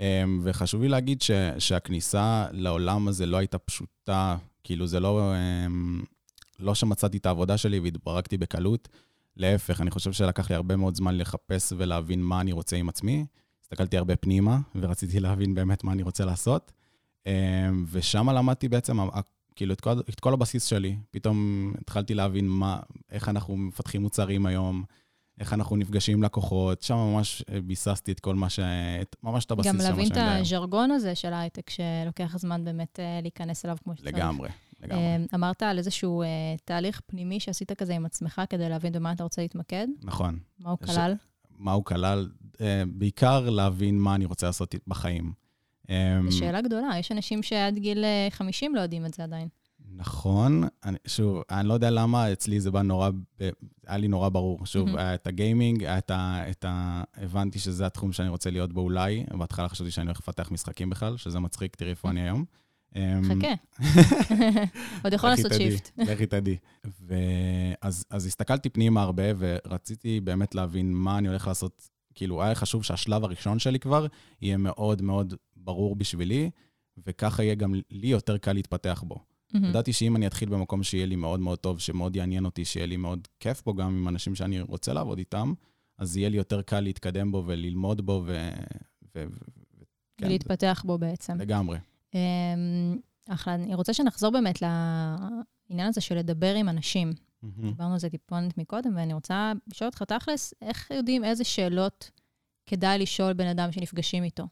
אמ, 0.00 0.40
וחשוב 0.42 0.82
לי 0.82 0.88
להגיד 0.88 1.22
ש, 1.22 1.30
שהכניסה 1.58 2.46
לעולם 2.52 3.08
הזה 3.08 3.26
לא 3.26 3.36
הייתה 3.36 3.58
פשוטה, 3.58 4.36
כאילו 4.64 4.86
זה 4.86 5.00
לא, 5.00 5.32
אמ, 5.66 6.02
לא 6.58 6.74
שמצאתי 6.74 7.16
את 7.16 7.26
העבודה 7.26 7.58
שלי 7.58 7.78
והתברקתי 7.78 8.36
בקלות, 8.36 8.88
להפך, 9.36 9.80
אני 9.80 9.90
חושב 9.90 10.12
שלקח 10.12 10.50
לי 10.50 10.56
הרבה 10.56 10.76
מאוד 10.76 10.94
זמן 10.94 11.16
לחפש 11.18 11.72
ולהבין 11.76 12.22
מה 12.22 12.40
אני 12.40 12.52
רוצה 12.52 12.76
עם 12.76 12.88
עצמי. 12.88 13.26
הסתכלתי 13.62 13.96
הרבה 13.96 14.16
פנימה, 14.16 14.58
ורציתי 14.74 15.20
להבין 15.20 15.54
באמת 15.54 15.84
מה 15.84 15.92
אני 15.92 16.02
רוצה 16.02 16.24
לעשות. 16.24 16.72
ושם 17.90 18.30
למדתי 18.30 18.68
בעצם 18.68 19.00
כאילו, 19.56 19.74
את 19.74 19.80
כל, 19.80 19.90
את 19.90 20.20
כל 20.20 20.32
הבסיס 20.32 20.64
שלי. 20.64 20.96
פתאום 21.10 21.72
התחלתי 21.80 22.14
להבין 22.14 22.48
מה, 22.48 22.80
איך 23.10 23.28
אנחנו 23.28 23.56
מפתחים 23.56 24.02
מוצרים 24.02 24.46
היום, 24.46 24.84
איך 25.40 25.52
אנחנו 25.52 25.76
נפגשים 25.76 26.18
עם 26.18 26.22
לקוחות, 26.22 26.82
שם 26.82 26.94
ממש 26.94 27.42
ביססתי 27.64 28.12
את 28.12 28.20
כל 28.20 28.34
מה 28.34 28.50
ש... 28.50 28.60
ממש 29.22 29.44
את 29.44 29.50
הבסיס 29.50 29.72
של 29.72 29.76
מה 29.76 29.82
שאני 29.82 30.02
יודע 30.02 30.14
גם 30.14 30.26
להבין 30.26 30.36
את 30.36 30.40
הז'רגון 30.40 30.90
הזה 30.90 31.14
של 31.14 31.32
ההייטק, 31.32 31.70
שלוקח 31.70 32.36
זמן 32.38 32.64
באמת 32.64 33.00
אה, 33.00 33.18
להיכנס 33.22 33.64
אליו 33.64 33.76
כמו 33.84 33.96
שצריך. 33.96 34.14
לגמרי, 34.14 34.48
לגמרי. 34.82 35.02
אה, 35.02 35.16
אמרת 35.34 35.62
על 35.62 35.78
איזשהו 35.78 36.22
אה, 36.22 36.28
תהליך 36.64 37.00
פנימי 37.06 37.40
שעשית 37.40 37.72
כזה 37.72 37.94
עם 37.94 38.06
עצמך 38.06 38.42
כדי 38.48 38.68
להבין 38.68 38.92
במה 38.92 39.12
אתה 39.12 39.22
רוצה 39.22 39.42
להתמקד. 39.42 39.86
נכון. 40.02 40.38
מה 40.58 40.70
הוא 40.70 40.78
כלל? 40.78 41.14
מה 41.58 41.72
הוא 41.72 41.84
כלל? 41.84 42.28
בעיקר 42.86 43.50
להבין 43.50 43.98
מה 43.98 44.14
אני 44.14 44.24
רוצה 44.24 44.46
לעשות 44.46 44.74
בחיים. 44.86 45.45
אמ, 45.88 46.30
שאלה 46.30 46.60
גדולה, 46.60 46.98
יש 46.98 47.12
אנשים 47.12 47.42
שעד 47.42 47.78
גיל 47.78 48.04
50 48.30 48.70
אה, 48.72 48.76
לא 48.76 48.82
יודעים 48.82 49.06
את 49.06 49.14
זה 49.14 49.22
עדיין. 49.22 49.48
נכון, 49.96 50.64
אני, 50.84 50.98
שוב, 51.06 51.42
אני 51.50 51.68
לא 51.68 51.74
יודע 51.74 51.90
למה, 51.90 52.32
אצלי 52.32 52.60
זה 52.60 52.70
בא 52.70 52.82
נורא, 52.82 53.10
היה 53.86 53.96
לי 53.96 54.08
נורא 54.08 54.28
ברור. 54.28 54.66
שוב, 54.66 54.88
mm-hmm. 54.88 54.98
היה 54.98 55.14
את 55.14 55.26
הגיימינג, 55.26 55.84
היה 55.84 55.98
את 55.98 56.10
ה, 56.10 56.42
את 56.50 56.64
ה... 56.68 57.02
הבנתי 57.16 57.58
שזה 57.58 57.86
התחום 57.86 58.12
שאני 58.12 58.28
רוצה 58.28 58.50
להיות 58.50 58.72
בו 58.72 58.80
אולי. 58.80 59.24
בהתחלה 59.38 59.68
חשבתי 59.68 59.90
שאני 59.90 60.06
הולך 60.06 60.18
לפתח 60.20 60.50
משחקים 60.50 60.90
בכלל, 60.90 61.16
שזה 61.16 61.40
מצחיק, 61.40 61.76
תראי 61.76 61.90
איפה 61.90 62.10
אני 62.10 62.20
היום. 62.20 62.44
אמ, 62.96 63.22
חכה. 63.24 63.82
עוד 65.04 65.12
יכול 65.12 65.30
לעשות 65.30 65.52
שיפט. 65.54 65.90
לכי 65.98 66.26
תדעי. 66.26 66.56
אז 67.80 68.26
הסתכלתי 68.26 68.68
פנימה 68.68 69.02
הרבה, 69.02 69.22
ורציתי 69.38 70.20
באמת 70.20 70.54
להבין 70.54 70.92
מה 70.92 71.18
אני 71.18 71.28
הולך 71.28 71.46
לעשות. 71.46 71.88
כאילו, 72.14 72.42
היה 72.42 72.54
חשוב 72.54 72.84
שהשלב 72.84 73.24
הראשון 73.24 73.58
שלי 73.58 73.78
כבר 73.78 74.06
יהיה 74.42 74.56
מאוד 74.56 75.02
מאוד 75.02 75.34
ברור 75.66 75.96
בשבילי, 75.96 76.50
וככה 77.06 77.42
יהיה 77.42 77.54
גם 77.54 77.74
לי 77.90 78.06
יותר 78.06 78.38
קל 78.38 78.52
להתפתח 78.52 79.04
בו. 79.06 79.16
מהמם. 79.54 79.68
ידעתי 79.68 79.92
שאם 79.92 80.16
אני 80.16 80.26
אתחיל 80.26 80.48
במקום 80.48 80.82
שיהיה 80.82 81.06
לי 81.06 81.16
מאוד 81.16 81.40
מאוד 81.40 81.58
טוב, 81.58 81.80
שמאוד 81.80 82.16
יעניין 82.16 82.44
אותי, 82.44 82.64
שיהיה 82.64 82.86
לי 82.86 82.96
מאוד 82.96 83.28
כיף 83.40 83.62
בו, 83.64 83.74
גם 83.74 83.88
עם 83.88 84.08
אנשים 84.08 84.34
שאני 84.34 84.60
רוצה 84.60 84.92
לעבוד 84.92 85.18
איתם, 85.18 85.52
אז 85.98 86.16
יהיה 86.16 86.28
לי 86.28 86.36
יותר 86.36 86.62
קל 86.62 86.80
להתקדם 86.80 87.32
בו 87.32 87.42
וללמוד 87.46 88.06
בו, 88.06 88.22
ו... 88.26 88.48
ו... 89.14 89.24
ו... 89.30 89.36
כן, 90.16 90.26
ולהתפתח 90.26 90.82
בו 90.86 90.98
בעצם. 90.98 91.40
לגמרי. 91.40 91.78
אמ, 92.14 92.20
אחלה. 93.28 93.54
אני 93.54 93.74
רוצה 93.74 93.94
שנחזור 93.94 94.30
באמת 94.30 94.62
לעניין 94.62 95.88
הזה 95.88 96.00
של 96.00 96.14
לדבר 96.14 96.54
עם 96.54 96.68
אנשים. 96.68 97.12
דיברנו 97.42 97.92
על 97.92 97.98
זה 97.98 98.10
טיפונת 98.10 98.58
מקודם, 98.58 98.96
ואני 98.96 99.14
רוצה 99.14 99.52
לשאול 99.68 99.88
אותך 99.88 100.02
תכלס, 100.02 100.54
איך 100.62 100.90
יודעים 100.90 101.24
איזה 101.24 101.44
שאלות 101.44 102.10
כדאי 102.66 102.98
לשאול 102.98 103.32
בן 103.32 103.46
אדם 103.46 103.72
שנפגשים 103.72 104.24
איתו? 104.24 104.46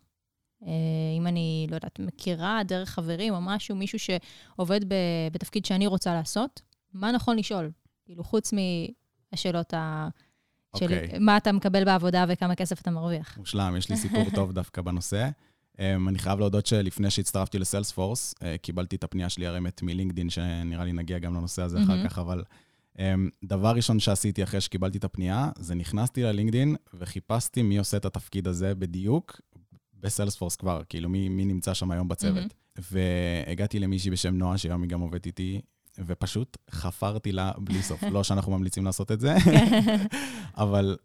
אה, 0.67 0.71
אם 1.19 1.27
אני, 1.27 1.67
לא 1.71 1.75
יודעת, 1.75 1.99
מכירה 1.99 2.61
דרך 2.65 2.91
חברים 2.91 3.35
או 3.35 3.41
משהו, 3.41 3.77
מישהו 3.77 3.99
שעובד 3.99 4.85
ב- 4.85 5.29
בתפקיד 5.33 5.65
שאני 5.65 5.87
רוצה 5.87 6.15
לעשות, 6.15 6.61
מה 6.93 7.13
נכון 7.13 7.37
לשאול? 7.37 7.71
כאילו, 8.05 8.25
חוץ 8.25 8.53
מהשאלות 8.53 9.75
ה... 9.75 10.09
של 10.77 10.85
אוקיי. 10.85 11.19
מה 11.21 11.37
אתה 11.37 11.53
מקבל 11.53 11.85
בעבודה 11.85 12.25
וכמה 12.29 12.55
כסף 12.55 12.81
אתה 12.81 12.91
מרוויח. 12.91 13.39
מושלם, 13.39 13.75
יש 13.79 13.91
לי 13.91 13.97
סיפור 13.97 14.25
טוב 14.35 14.53
דווקא 14.61 14.83
בנושא. 14.83 15.29
Um, 15.77 15.79
אני 16.09 16.19
חייב 16.19 16.39
להודות 16.39 16.67
שלפני 16.67 17.11
שהצטרפתי 17.11 17.59
לסיילספורס, 17.59 18.35
uh, 18.39 18.45
קיבלתי 18.63 18.97
את 18.97 19.05
הפנייה 19.05 19.29
שלי 19.29 19.47
הרמת 19.47 19.83
מלינקדין, 19.83 20.31
שנראה 20.31 20.85
לי 20.85 20.93
נגיע 20.93 21.19
גם 21.19 21.35
לנושא 21.35 21.63
הזה 21.63 21.79
אחר 21.79 21.95
מהמם. 21.95 22.09
כך, 22.09 22.19
אבל 22.19 22.45
um, 22.97 23.01
דבר 23.45 23.71
ראשון 23.71 24.01
שעשיתי 24.01 24.43
אחרי 24.43 24.61
שקיבלתי 24.61 24.99
את 24.99 25.05
הפנייה, 25.05 25.51
זה 25.59 25.75
נכנסתי 25.75 26.23
ללינקדין 26.23 26.77
וחיפשתי 26.95 27.63
מי 27.63 27.79
עושה 27.79 27.97
את 27.97 28.05
התפקיד 28.05 28.49
הזה 28.49 28.75
בדיוק 28.75 29.41
בסיילספורס 30.05 30.57
כבר, 30.57 30.83
כאילו 30.89 31.09
מי, 31.09 31.29
מי 31.29 31.45
נמצא 31.45 31.75
שם 31.75 31.91
היום 31.91 32.09
בצוות. 32.09 32.55
והגעתי 32.91 33.79
למישהי 33.79 34.11
בשם 34.11 34.35
נועה, 34.35 34.59
שהיום 34.59 34.83
היא 34.83 34.91
גם 34.91 35.01
עובדת 35.01 35.27
איתי, 35.27 35.61
ופשוט 35.99 36.57
חפרתי 36.71 37.33
לה 37.33 37.53
בלי 37.59 37.83
סוף. 37.83 38.03
לא 38.03 38.25
שאנחנו 38.25 38.53
ממליצים 38.59 38.85
לעשות 38.85 39.13
את 39.13 39.21
זה, 39.21 39.35
אבל 40.57 40.97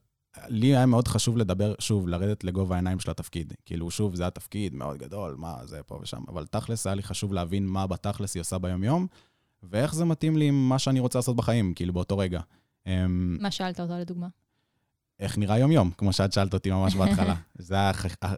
לי 0.47 0.67
היה 0.67 0.85
מאוד 0.85 1.07
חשוב 1.07 1.37
לדבר, 1.37 1.73
שוב, 1.79 2.07
לרדת 2.07 2.43
לגובה 2.43 2.75
העיניים 2.75 2.99
של 2.99 3.11
התפקיד. 3.11 3.53
כאילו, 3.65 3.91
שוב, 3.91 4.15
זה 4.15 4.23
היה 4.23 4.29
תפקיד 4.29 4.75
מאוד 4.75 4.97
גדול, 4.97 5.35
מה 5.37 5.65
זה 5.65 5.83
פה 5.83 5.99
ושם, 6.01 6.21
אבל 6.27 6.45
תכלס 6.45 6.87
היה 6.87 6.95
לי 6.95 7.03
חשוב 7.03 7.33
להבין 7.33 7.67
מה 7.67 7.87
בתכלס 7.87 8.35
היא 8.35 8.41
עושה 8.41 8.57
ביום-יום, 8.57 9.07
ואיך 9.63 9.95
זה 9.95 10.05
מתאים 10.05 10.37
לי 10.37 10.47
עם 10.47 10.69
מה 10.69 10.79
שאני 10.79 10.99
רוצה 10.99 11.19
לעשות 11.19 11.35
בחיים, 11.35 11.73
כאילו, 11.73 11.93
באותו 11.93 12.17
רגע. 12.17 12.41
אמ, 12.87 13.37
מה 13.39 13.51
שאלת 13.51 13.79
אותו 13.79 13.93
לדוגמה? 13.93 14.27
איך 15.19 15.37
נראה 15.37 15.59
יום-יום, 15.59 15.91
כמו 15.97 16.13
שאת 16.13 16.33
שאלת 16.33 16.53
אותי 16.53 16.71
ממש 16.71 16.95
בהתחלה. 16.95 17.35
זה 17.57 17.75
היה 17.75 17.91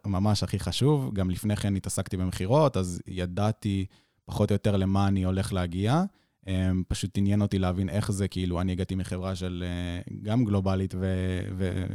ממש 0.05 0.43
הכי 0.43 0.59
חשוב. 0.59 1.13
גם 1.13 1.29
לפני 1.29 1.55
כן 1.55 1.75
התעסקתי 1.75 2.17
במכירות, 2.17 2.77
אז 2.77 3.01
ידעתי 3.07 3.85
פחות 4.25 4.51
או 4.51 4.55
יותר 4.55 4.77
למה 4.77 5.07
אני 5.07 5.23
הולך 5.23 5.53
להגיע. 5.53 6.03
אמ, 6.47 6.83
פשוט 6.87 7.17
עניין 7.17 7.41
אותי 7.41 7.59
להבין 7.59 7.89
איך 7.89 8.11
זה, 8.11 8.27
כאילו, 8.27 8.61
אני 8.61 8.71
הגעתי 8.71 8.95
מחברה 8.95 9.35
של 9.35 9.63
אה, 9.67 10.13
גם 10.21 10.45
גלובלית 10.45 10.95
ו... 10.95 11.15
ו... 11.57 11.85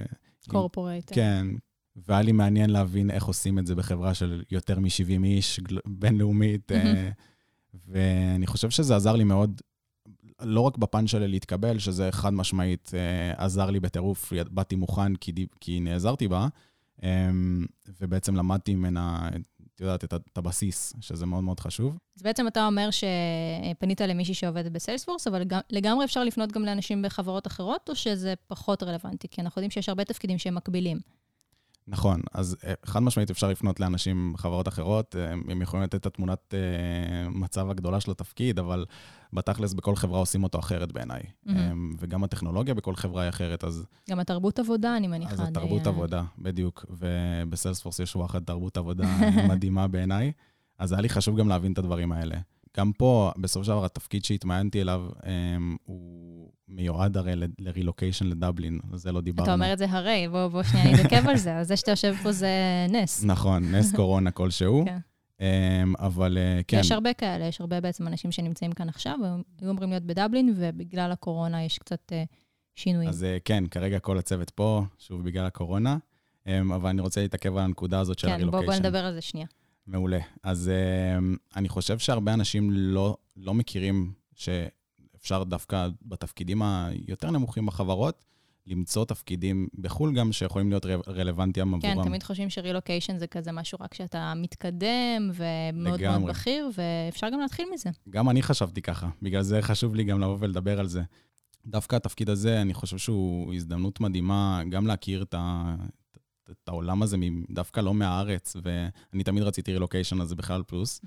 קורפורייט. 0.49 1.11
כן, 1.15 1.47
והיה 1.97 2.23
לי 2.23 2.33
מעניין 2.33 2.71
להבין 2.71 3.11
איך 3.11 3.25
עושים 3.25 3.59
את 3.59 3.67
זה 3.67 3.75
בחברה 3.75 4.15
של 4.15 4.43
יותר 4.51 4.79
מ-70 4.79 5.25
איש, 5.25 5.61
בינלאומית, 5.87 6.73
אה, 6.73 7.11
ואני 7.89 8.47
חושב 8.47 8.71
שזה 8.71 8.97
עזר 8.97 9.17
לי 9.17 9.25
מאוד, 9.25 9.63
לא 10.43 10.61
רק 10.61 10.77
בפן 10.77 11.07
של 11.07 11.27
להתקבל, 11.27 11.79
שזה 11.79 12.13
חד 12.13 12.33
משמעית 12.33 12.91
אה, 12.95 13.45
עזר 13.45 13.71
לי 13.71 13.81
בטירוף, 13.81 14.33
באתי 14.51 14.77
מוכן 14.77 15.17
כי, 15.17 15.33
כי 15.61 15.81
נעזרתי 15.81 16.29
בה, 16.29 16.49
אה, 17.03 17.29
ובעצם 18.01 18.37
למדתי 18.37 18.75
ממנה, 18.75 19.29
את 19.75 19.81
יודעת, 19.81 20.05
את, 20.05 20.39
הבסיס, 20.39 20.93
שזה 21.01 21.27
מאוד 21.27 21.45
מאוד 21.45 21.61
חשוב. 21.61 21.99
אז 22.17 22.23
בעצם 22.23 22.47
אתה 22.47 22.67
אומר 22.67 22.89
שפנית 22.91 24.01
למישהי 24.01 24.35
שעובדת 24.35 24.73
בסיילספורס, 24.73 25.27
אבל 25.27 25.43
לגמרי 25.71 26.05
אפשר 26.05 26.25
לפנות 26.25 26.53
גם 26.53 26.65
לאנשים 26.65 27.03
בחברות 27.03 27.47
אחרות, 27.47 27.89
או 27.89 27.95
שזה 27.95 28.35
פחות 28.47 28.83
רלוונטי? 28.83 29.29
כי 29.31 29.41
אנחנו 29.41 29.59
יודעים 29.59 29.71
שיש 29.71 29.89
הרבה 29.89 30.05
תפקידים 30.05 30.39
שהם 30.39 30.55
מקבילים. 30.55 30.99
נכון, 31.89 32.21
אז 32.33 32.57
אה, 32.65 32.75
חד 32.85 33.03
משמעית 33.03 33.31
אפשר 33.31 33.49
לפנות 33.49 33.81
לאנשים 33.81 34.33
בחברות 34.33 34.69
אחרות, 34.69 35.17
אה, 35.17 35.33
הם 35.33 35.63
יכולים 35.63 35.85
לתת 35.85 35.95
את 35.95 36.07
התמונת 36.07 36.55
אה, 36.55 37.29
מצב 37.31 37.71
הגדולה 37.71 38.01
של 38.01 38.11
התפקיד, 38.11 38.59
אבל 38.59 38.85
בתכלס 39.33 39.73
בכל 39.73 39.97
חברה 39.97 40.19
עושים 40.19 40.43
אותו 40.43 40.59
אחרת 40.59 40.93
בעיניי. 40.93 41.21
אה, 41.49 41.73
וגם 41.99 42.25
הטכנולוגיה 42.25 42.75
בכל 42.75 42.95
חברה 42.95 43.23
היא 43.23 43.29
אחרת, 43.29 43.65
אז, 43.65 43.87
גם 44.11 44.21
התרבות 44.21 44.59
עבודה, 44.59 44.97
אני 44.97 45.07
מניחה. 45.07 45.33
אז 45.33 45.41
די, 45.41 45.47
התרבות 45.47 45.87
אה, 45.87 45.93
עבודה, 45.93 46.23
בדיוק. 46.39 46.85
ובסיילספורס 46.91 47.99
יש 47.99 48.17
וואחד 48.17 48.45
תרבות 48.45 48.77
עבודה 48.77 49.05
מדהימה 49.49 49.89
בעיניי, 49.89 50.33
אז 50.79 50.93
היה 50.93 51.01
לי 51.01 51.09
חשוב 51.09 51.39
גם 51.39 51.49
להבין 51.49 51.73
את 51.73 51.79
הדברים 51.79 52.13
האלה. 52.13 52.37
גם 52.77 52.93
פה, 52.93 53.33
בסופו 53.39 53.65
של 53.65 53.71
דבר, 53.71 53.85
התפקיד 53.85 54.25
שהתמיינתי 54.25 54.81
אליו, 54.81 55.07
אה, 55.27 55.33
הוא 55.85 56.51
מיועד 56.69 57.17
הרי 57.17 57.37
ל-relocation 57.37 58.25
לדבלין, 58.25 58.81
על 58.93 58.99
זה 58.99 59.13
לא 59.13 59.21
דיברנו. 59.21 59.45
אתה 59.45 59.55
אומר 59.55 59.73
את 59.73 59.79
זה 59.79 59.87
הרי, 59.91 60.29
בוא 60.31 60.49
בוא 60.49 60.63
שנייה 60.63 60.93
נתעכב 60.93 61.29
על 61.29 61.37
זה. 61.37 61.65
זה 61.65 61.77
שאתה 61.77 61.91
יושב 61.91 62.15
פה 62.23 62.33
זה 62.33 62.51
נס. 62.89 63.25
נכון, 63.25 63.75
נס 63.75 63.95
קורונה 63.95 64.31
כלשהו. 64.31 64.85
כן. 64.85 64.99
אמ, 65.41 65.95
אבל 65.99 66.39
אה, 66.39 66.61
כן, 66.69 66.79
יש 66.81 66.93
הרבה 66.93 67.13
כאלה, 67.13 67.45
יש 67.45 67.61
הרבה 67.61 67.81
בעצם 67.81 68.07
אנשים 68.07 68.33
שנמצאים 68.33 68.73
כאן 68.73 68.89
עכשיו, 68.89 69.19
היו 69.61 69.71
אמורים 69.71 69.91
להיות 69.91 70.03
בדבלין, 70.03 70.55
ובגלל 70.57 71.13
הקורונה 71.13 71.65
יש 71.65 71.79
קצת 71.79 72.13
אה, 72.13 72.25
שינויים. 72.75 73.09
אז 73.09 73.25
אה, 73.25 73.37
כן, 73.45 73.67
כרגע 73.67 73.99
כל 73.99 74.19
הצוות 74.19 74.51
פה, 74.51 74.83
שוב 74.99 75.25
בגלל 75.25 75.47
הקורונה, 75.47 75.97
אמ, 76.47 76.73
אבל 76.73 76.89
אני 76.89 77.01
רוצה 77.01 77.23
להתעכב 77.23 77.57
על 77.57 77.65
הנקודה 77.65 78.01
הזאת 78.01 78.19
של 78.19 78.27
כן, 78.29 78.41
בוא 78.41 78.51
בוא 78.51 78.59
הרילוקיישן. 78.59 78.87
נדבר 78.87 79.05
על 79.05 79.15
זה 79.15 79.21
שנייה. 79.21 79.47
מעולה. 79.87 80.19
אז 80.43 80.71
אמ, 81.19 81.37
אני 81.57 81.69
חושב 81.69 81.99
שהרבה 81.99 82.35
אנשים 82.35 82.71
לא, 82.71 83.17
לא 83.37 83.55
מכירים 83.55 84.13
שאפשר 84.35 85.45
דווקא 85.45 85.89
בתפקידים 86.03 86.63
היותר 86.63 87.31
נמוכים 87.31 87.67
בחברות, 87.67 88.25
למצוא 88.67 89.05
תפקידים 89.05 89.69
בחו"ל 89.79 90.15
גם 90.15 90.33
שיכולים 90.33 90.69
להיות 90.69 90.87
רלוונטיים 91.09 91.81
כן, 91.81 91.91
עבורם. 91.91 92.07
תמיד 92.07 92.23
חושבים 92.23 92.51
שרילוקיישן 92.51 93.19
זה 93.19 93.27
כזה 93.27 93.53
משהו 93.53 93.79
רק 93.81 93.95
שאתה 93.95 94.33
מתקדם 94.37 95.31
ומאוד 95.35 95.75
מאוד 95.75 96.01
לגמרי. 96.01 96.33
בכיר, 96.33 96.71
ואפשר 96.75 97.29
גם 97.33 97.41
להתחיל 97.41 97.67
מזה. 97.75 97.91
גם 98.11 98.31
אני 98.31 98.43
חשבתי 98.43 98.83
ככה, 98.83 99.09
בגלל 99.23 99.43
זה 99.43 99.63
חשוב 99.63 99.95
לי 99.95 100.05
גם 100.05 100.21
לבוא 100.21 100.37
ולדבר 100.41 100.81
על 100.81 100.89
זה. 100.89 101.03
דווקא 101.67 101.97
התפקיד 101.97 102.31
הזה, 102.31 102.63
אני 102.63 102.75
חושב 102.75 102.99
שהוא 102.99 103.55
הזדמנות 103.55 104.01
מדהימה 104.01 104.63
גם 104.71 104.87
להכיר 104.87 105.23
את, 105.23 105.35
ה, 105.39 105.75
את 106.51 106.69
העולם 106.69 107.03
הזה 107.03 107.17
דווקא 107.51 107.81
לא 107.81 107.95
מהארץ, 107.95 108.57
ואני 108.63 109.25
תמיד 109.25 109.43
רציתי 109.43 109.73
רילוקיישן, 109.73 110.21
אז 110.21 110.29
זה 110.29 110.35
בכלל 110.35 110.63
פלוס. 110.67 111.01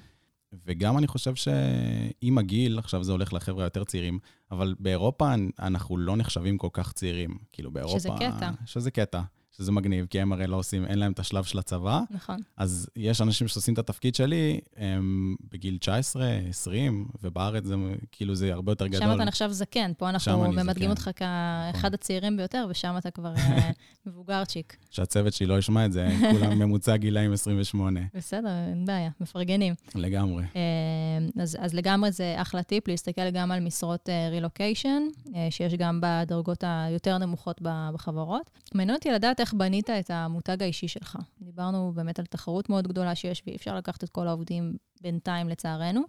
וגם 0.65 0.97
אני 0.97 1.07
חושב 1.07 1.35
שעם 1.35 2.37
הגיל, 2.37 2.79
עכשיו 2.79 3.03
זה 3.03 3.11
הולך 3.11 3.33
לחבר'ה 3.33 3.63
היותר 3.63 3.83
צעירים, 3.83 4.19
אבל 4.51 4.75
באירופה 4.79 5.33
אנחנו 5.59 5.97
לא 5.97 6.17
נחשבים 6.17 6.57
כל 6.57 6.69
כך 6.73 6.93
צעירים. 6.93 7.37
כאילו 7.51 7.71
באירופה... 7.71 7.99
שזה 7.99 8.09
קטע. 8.19 8.51
שזה 8.65 8.91
קטע, 8.91 9.21
שזה 9.59 9.71
מגניב, 9.71 10.05
כי 10.09 10.21
הם 10.21 10.33
הרי 10.33 10.47
לא 10.47 10.55
עושים, 10.55 10.85
אין 10.85 10.99
להם 10.99 11.11
את 11.11 11.19
השלב 11.19 11.43
של 11.43 11.59
הצבא. 11.59 12.01
נכון. 12.11 12.37
אז 12.57 12.89
יש 12.95 13.21
אנשים 13.21 13.47
שעושים 13.47 13.73
את 13.73 13.79
התפקיד 13.79 14.15
שלי 14.15 14.59
הם 14.77 15.35
בגיל 15.51 15.77
19, 15.77 16.27
20, 16.49 17.07
ובארץ 17.23 17.63
זה 17.65 17.75
כאילו 18.11 18.35
זה 18.35 18.53
הרבה 18.53 18.71
יותר 18.71 18.87
גדול. 18.87 18.99
שם 18.99 19.15
אתה 19.15 19.25
נחשב 19.25 19.49
זקן, 19.51 19.91
פה 19.97 20.09
אנחנו 20.09 20.51
ממדגים. 20.51 20.89
אותך 20.89 21.09
כאחד 21.15 21.93
הצעירים 21.93 22.37
ביותר, 22.37 22.67
ושם 22.69 22.95
אתה 22.97 23.11
כבר 23.11 23.33
אה, 23.35 23.71
מבוגרצ'יק. 24.05 24.77
שהצוות 24.89 25.33
שלי 25.33 25.45
לא 25.45 25.57
ישמע 25.57 25.85
את 25.85 25.91
זה, 25.91 26.09
כולם 26.31 26.59
ממוצע 26.59 26.95
גילאים 26.95 27.33
28, 27.33 27.99
בסדר, 28.13 28.49
אין 28.69 28.85
בעיה, 28.85 29.09
מפרגנים. 29.21 29.73
לגמרי. 29.95 30.43
אה, 30.55 31.41
אז, 31.41 31.57
אז 31.59 31.73
לגמרי 31.73 32.11
זה 32.11 32.35
אחלה 32.37 32.63
טיפ, 32.63 32.87
להסתכל 32.87 33.29
גם 33.29 33.51
על 33.51 33.59
משרות 33.59 34.09
רילוקיישן, 34.31 35.03
שיש 35.49 35.73
גם 35.73 36.01
בדרגות 36.03 36.63
היותר 36.67 37.17
נמוכות 37.17 37.61
בחברות. 37.61 38.49
מעניין 38.73 38.95
אותי 38.95 39.11
לדעת 39.11 39.39
איך 39.39 39.48
בנית 39.53 39.89
את 39.89 40.09
המותג 40.09 40.63
האישי 40.63 40.87
שלך. 40.87 41.17
דיברנו 41.41 41.91
באמת 41.95 42.19
על 42.19 42.25
תחרות 42.25 42.69
מאוד 42.69 42.87
גדולה 42.87 43.15
שיש, 43.15 43.43
ואי 43.47 43.55
אפשר 43.55 43.75
לקחת 43.75 44.03
את 44.03 44.09
כל 44.09 44.27
העובדים 44.27 44.73
בינתיים, 45.01 45.49
לצערנו. 45.49 46.01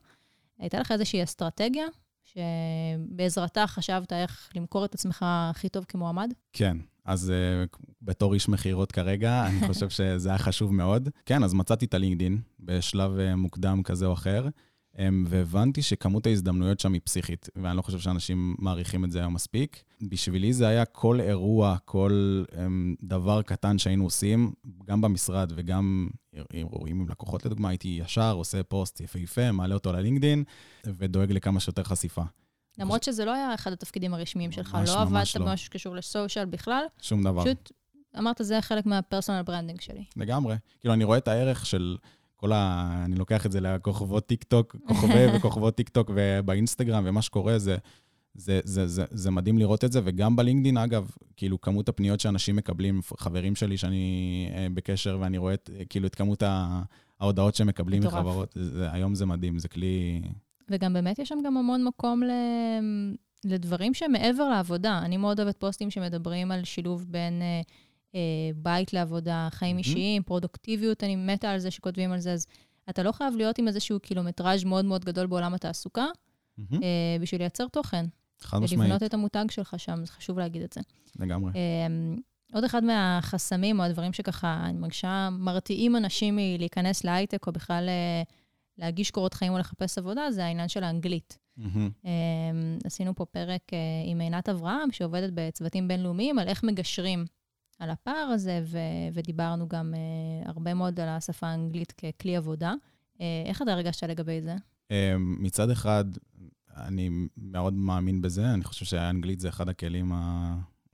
הייתה 0.58 0.80
לך 0.80 0.92
איזושהי 0.92 1.22
אסטרטגיה, 1.22 1.86
שבעזרתה 2.24 3.66
חשבת 3.66 4.12
איך 4.12 4.50
למכור 4.56 4.84
את 4.84 4.94
עצמך 4.94 5.24
הכי 5.28 5.68
טוב 5.68 5.84
כמועמד? 5.88 6.32
כן, 6.52 6.76
אז 7.04 7.32
uh, 7.32 7.78
בתור 8.02 8.34
איש 8.34 8.48
מכירות 8.48 8.92
כרגע, 8.92 9.46
אני 9.46 9.66
חושב 9.68 9.88
שזה 9.88 10.28
היה 10.28 10.38
חשוב 10.38 10.74
מאוד. 10.74 11.08
כן, 11.26 11.44
אז 11.44 11.54
מצאתי 11.54 11.84
את 11.84 11.94
הלינקדין 11.94 12.40
בשלב 12.60 13.10
uh, 13.16 13.36
מוקדם 13.36 13.82
כזה 13.82 14.06
או 14.06 14.12
אחר, 14.12 14.48
והבנתי 15.26 15.82
שכמות 15.82 16.26
ההזדמנויות 16.26 16.80
שם 16.80 16.92
היא 16.92 17.00
פסיכית, 17.04 17.48
ואני 17.56 17.76
לא 17.76 17.82
חושב 17.82 17.98
שאנשים 17.98 18.54
מעריכים 18.58 19.04
את 19.04 19.10
זה 19.10 19.18
היום 19.18 19.34
מספיק. 19.34 19.82
בשבילי 20.02 20.52
זה 20.52 20.68
היה 20.68 20.84
כל 20.84 21.20
אירוע, 21.20 21.76
כל 21.84 22.44
אמ, 22.58 22.94
דבר 23.02 23.42
קטן 23.42 23.78
שהיינו 23.78 24.04
עושים, 24.04 24.52
גם 24.84 25.00
במשרד 25.00 25.52
וגם 25.56 26.08
אירועים 26.52 27.00
עם 27.00 27.08
לקוחות 27.08 27.46
לדוגמה, 27.46 27.68
הייתי 27.68 27.98
ישר 28.02 28.32
עושה 28.32 28.62
פוסט 28.62 29.00
יפהפה, 29.00 29.52
מעלה 29.52 29.74
אותו 29.74 29.92
ל 29.92 29.98
LinkedIn, 29.98 30.44
ודואג 30.86 31.32
לכמה 31.32 31.60
שיותר 31.60 31.82
חשיפה. 31.82 32.22
למרות 32.78 33.02
שזה 33.02 33.24
לא 33.24 33.34
היה 33.34 33.54
אחד 33.54 33.72
התפקידים 33.72 34.14
הרשמיים 34.14 34.52
שלך, 34.52 34.74
לא 34.74 34.80
ממש 34.80 35.36
עבדת 35.36 35.36
לא. 35.36 35.46
במשהו 35.46 35.66
שקשור 35.66 35.96
ל 35.96 36.03
social 36.03 36.44
בכלל, 36.44 36.84
שום 37.02 37.24
דבר. 37.24 37.44
פשוט 37.44 37.72
אמרת, 38.18 38.36
זה 38.40 38.60
חלק 38.60 38.86
מה 38.86 38.98
personal 38.98 39.42
branding 39.42 39.80
שלי. 39.80 40.04
לגמרי. 40.16 40.56
כאילו, 40.80 40.94
אני 40.94 41.04
רואה 41.04 41.18
את 41.18 41.28
הערך 41.28 41.66
של 41.66 41.96
כל 42.40 42.52
ה... 42.52 42.90
אני 43.04 43.16
לוקח 43.16 43.46
את 43.46 43.52
זה 43.52 43.60
לכוכבות 43.60 44.26
טיק 44.26 44.44
טוק, 44.44 44.76
כוכבי 44.86 45.26
וכוכבות 45.36 45.74
טיק 45.74 45.88
טוק 45.88 46.10
ובאינסטגרם, 46.14 47.02
ומה 47.06 47.22
שקורה 47.22 47.58
זה, 47.58 47.76
זה, 48.34 48.60
זה, 48.64 48.86
זה, 48.86 49.04
זה 49.10 49.30
מדהים 49.30 49.58
לראות 49.58 49.84
את 49.84 49.92
זה, 49.92 50.00
וגם 50.04 50.36
ב 50.36 50.40
LinkedIn, 50.40 50.76
אגב, 50.76 51.10
כאילו, 51.36 51.60
כמות 51.60 51.88
הפניות 51.88 52.20
שאנשים 52.20 52.56
מקבלים, 52.56 53.00
חברים 53.18 53.56
שלי 53.56 53.76
שאני 53.76 54.50
אה, 54.54 54.66
בקשר, 54.74 55.18
ואני 55.20 55.38
רואה 55.38 55.54
את, 55.54 55.70
אה, 55.78 55.84
כאילו, 55.84 56.06
את 56.06 56.14
כמות 56.14 56.42
ה- 56.42 56.82
ההודעות 57.20 57.54
שהם 57.54 57.66
מקבלים 57.66 58.00
מטורף. 58.00 58.14
מחברות, 58.14 58.52
זה, 58.54 58.92
היום 58.92 59.14
זה 59.14 59.26
מדהים, 59.26 59.58
זה 59.58 59.68
כלי... 59.68 60.22
וגם 60.68 60.92
באמת 60.92 61.18
יש 61.18 61.28
שם 61.28 61.38
גם 61.44 61.56
המון 61.56 61.84
מקום 61.84 62.22
ל... 62.22 62.30
לדברים 63.44 63.94
שהם 63.94 64.12
מעבר 64.12 64.48
לעבודה. 64.48 64.98
אני 65.04 65.16
מאוד 65.16 65.40
אוהבת 65.40 65.56
פוסטים 65.56 65.90
שמדברים 65.90 66.52
על 66.52 66.64
שילוב 66.64 67.06
בין 67.08 67.42
אה, 67.42 67.60
בית 68.56 68.92
לעבודה, 68.92 69.48
חיים 69.50 69.76
מהמם. 69.76 69.78
אישיים, 69.78 70.22
פרודוקטיביות, 70.22 71.04
אני 71.04 71.16
מתה 71.16 71.50
על 71.50 71.58
זה 71.58 71.70
שכותבים 71.70 72.12
על 72.12 72.18
זה, 72.18 72.32
אז 72.32 72.46
אתה 72.90 73.02
לא 73.02 73.12
חייב 73.12 73.36
להיות 73.36 73.58
עם 73.58 73.68
איזשהו 73.68 74.00
קילומטראז' 74.00 74.64
מאוד 74.64 74.84
מאוד 74.84 75.04
גדול 75.04 75.26
בעולם 75.26 75.54
התעסוקה, 75.54 76.06
אה, 76.72 77.16
בשביל 77.20 77.40
לייצר 77.40 77.68
תוכן. 77.68 78.06
חד 78.40 78.58
משמעית, 78.58 78.80
ולבנות 78.80 79.02
את 79.02 79.14
המותג 79.14 79.44
שלך 79.50 79.74
שם, 79.78 80.04
זה 80.04 80.12
חשוב 80.12 80.38
להגיד 80.38 80.62
את 80.62 80.72
זה. 80.72 80.80
לגמרי. 81.18 81.52
אמ, 81.54 82.16
עוד 82.52 82.64
אחד 82.64 82.84
מהחסמים, 82.84 83.80
או 83.80 83.84
הדברים 83.84 84.12
שככה, 84.12 84.62
אני 84.64 84.78
מרגישה, 84.78 85.28
מרתיעים 85.32 85.96
אנשים 85.96 86.36
מלהיכנס 86.36 87.04
להייטק, 87.04 87.46
או 87.46 87.52
בכלל 87.52 87.88
אה, 87.88 88.22
להגיש 88.78 89.10
קורות 89.10 89.34
חיים 89.34 89.52
או 89.52 89.58
לחפש 89.58 89.98
עבודה, 89.98 90.30
זה 90.30 90.44
העניין 90.44 90.68
של 90.68 90.84
האנגלית. 90.84 91.38
אמ, 92.04 92.78
עשינו 92.84 93.14
פה 93.14 93.24
פרק 93.24 93.62
אה, 93.72 93.78
עם 94.06 94.20
עינת 94.20 94.48
אברהם, 94.48 94.92
שעובדת 94.92 95.30
בצוותים 95.34 95.88
בינלאומיים, 95.88 96.38
על 96.38 96.48
איך 96.48 96.64
מגשרים 96.64 97.24
על 97.80 97.90
הפער 97.90 98.28
הזה, 98.34 98.62
ו- 98.66 98.78
ודיברנו 99.12 99.68
גם 99.68 99.94
אה, 99.94 100.50
הרבה 100.50 100.74
מאוד 100.74 101.00
על 101.00 101.08
השפה 101.08 101.46
האנגלית 101.46 101.92
ככלי 101.92 102.36
עבודה. 102.36 102.74
אה, 103.20 103.42
איך 103.46 103.62
אתה 103.62 103.72
הרגשת 103.72 104.02
לגבי 104.02 104.40
זה? 104.42 104.56
אמ, 104.90 105.36
מצד 105.38 105.70
אחד, 105.70 106.04
אני 106.76 107.10
מאוד 107.36 107.74
מאמין 107.74 108.22
בזה, 108.22 108.54
אני 108.54 108.64
חושב 108.64 108.84
שהאנגלית 108.84 109.40
זה 109.40 109.48
אחד 109.48 109.68
הכלים 109.68 110.12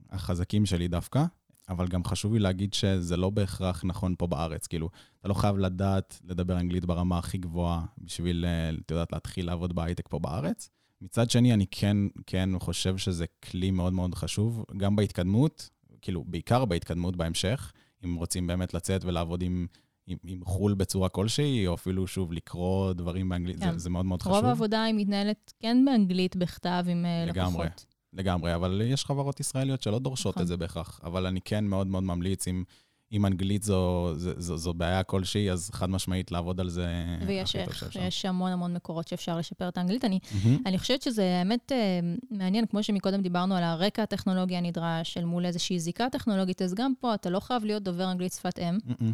החזקים 0.09 0.65
שלי 0.65 0.87
דווקא, 0.87 1.25
אבל 1.69 1.87
גם 1.87 2.03
חשוב 2.03 2.33
לי 2.33 2.39
להגיד 2.39 2.73
שזה 2.73 3.17
לא 3.17 3.29
בהכרח 3.29 3.83
נכון 3.85 4.15
פה 4.17 4.27
בארץ. 4.27 4.67
כאילו, 4.67 4.89
אתה 5.19 5.27
לא 5.27 5.33
חייב 5.33 5.57
לדעת 5.57 6.19
לדבר 6.23 6.59
אנגלית 6.59 6.85
ברמה 6.85 7.17
הכי 7.17 7.37
גבוהה 7.37 7.85
בשביל, 7.97 8.45
את 8.85 8.91
יודעת, 8.91 9.11
להתחיל 9.13 9.45
לעבוד 9.45 9.75
בהייטק 9.75 10.07
פה 10.07 10.19
בארץ. 10.19 10.69
מצד 11.01 11.29
שני, 11.29 11.53
אני 11.53 11.65
כן, 11.71 11.97
כן 12.25 12.49
חושב 12.59 12.97
שזה 12.97 13.25
כלי 13.43 13.71
מאוד 13.71 13.93
מאוד 13.93 14.15
חשוב, 14.15 14.65
גם 14.77 14.95
בהתקדמות, 14.95 15.69
כאילו, 16.07 16.23
בעיקר 16.27 16.65
בהתקדמות 16.65 17.15
בהמשך, 17.15 17.71
אם 18.05 18.15
רוצים 18.15 18.47
באמת 18.47 18.73
לצאת 18.73 19.05
ולעבוד 19.05 19.41
עם... 19.41 19.67
עם, 20.07 20.17
עם 20.23 20.45
חו"ל 20.45 20.73
בצורה 20.73 21.09
כלשהי, 21.09 21.67
או 21.67 21.73
אפילו, 21.73 22.07
שוב, 22.07 22.33
לקרוא 22.33 22.93
דברים 22.93 23.29
באנגלית, 23.29 23.59
כן. 23.59 23.71
זה, 23.71 23.77
זה 23.77 23.89
מאוד 23.89 24.05
מאוד 24.05 24.21
חשוב. 24.21 24.33
רוב 24.33 24.45
העבודה 24.45 24.83
היא 24.83 24.95
מתנהלת 24.97 25.53
כן 25.59 25.85
באנגלית 25.85 26.35
בכתב 26.35 26.85
עם 26.87 27.05
אה, 27.05 27.25
לגמרי. 27.25 27.65
לקוחות. 27.65 27.85
לגמרי, 28.13 28.55
אבל 28.55 28.81
יש 28.85 29.05
חברות 29.05 29.39
ישראליות 29.39 29.81
שלא 29.81 29.99
דורשות 29.99 30.35
נכון. 30.35 30.43
את 30.43 30.47
זה 30.47 30.57
בהכרח. 30.57 30.99
אבל 31.03 31.25
אני 31.25 31.41
כן 31.41 31.65
מאוד 31.65 31.87
מאוד 31.87 32.03
ממליץ, 32.03 32.47
אם, 32.47 32.63
אם 33.11 33.25
אנגלית 33.25 33.63
זו, 33.63 34.13
זו, 34.15 34.31
זו, 34.37 34.57
זו 34.57 34.73
בעיה 34.73 35.03
כלשהי, 35.03 35.51
אז 35.51 35.69
חד 35.73 35.89
משמעית 35.89 36.31
לעבוד 36.31 36.59
על 36.59 36.69
זה 36.69 36.87
ויש 37.27 37.55
איך. 37.55 37.95
יש 38.07 38.25
המון 38.25 38.51
המון 38.51 38.73
מקורות 38.73 39.07
שאפשר 39.07 39.37
לשפר 39.37 39.69
את 39.69 39.77
האנגלית. 39.77 40.05
אני, 40.05 40.19
מהמם. 40.31 40.57
אני 40.65 40.77
חושבת 40.77 41.01
שזה 41.01 41.37
האמת 41.39 41.71
אה, 41.71 41.99
מעניין, 42.31 42.65
כמו 42.65 42.83
שמקודם 42.83 43.21
דיברנו 43.21 43.55
על 43.55 43.63
הרקע 43.63 44.03
הטכנולוגי 44.03 44.55
הנדרש, 44.55 45.17
אל 45.17 45.25
מול 45.25 45.45
איזושהי 45.45 45.79
זיקה 45.79 46.09
טכנולוגית, 46.11 46.61
אז 46.61 46.73
גם 46.73 46.93
פה 46.99 47.13
אתה 47.13 47.29
לא 47.29 47.39
חייב 47.39 47.65
להיות 47.65 47.83
דובר 47.83 48.11
אנגלית 48.11 48.33
שפת 48.33 48.59
אם, 48.59 48.77
מהמם. 48.85 49.13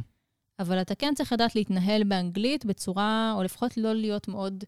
אבל 0.59 0.81
אתה 0.81 0.95
כן 0.95 1.13
צריך 1.15 1.33
לדעת 1.33 1.55
להתנהל 1.55 2.03
באנגלית 2.03 2.65
בצורה, 2.65 3.33
או 3.35 3.43
לפחות 3.43 3.77
לא 3.77 3.93
להיות 3.93 4.27
מאוד 4.27 4.63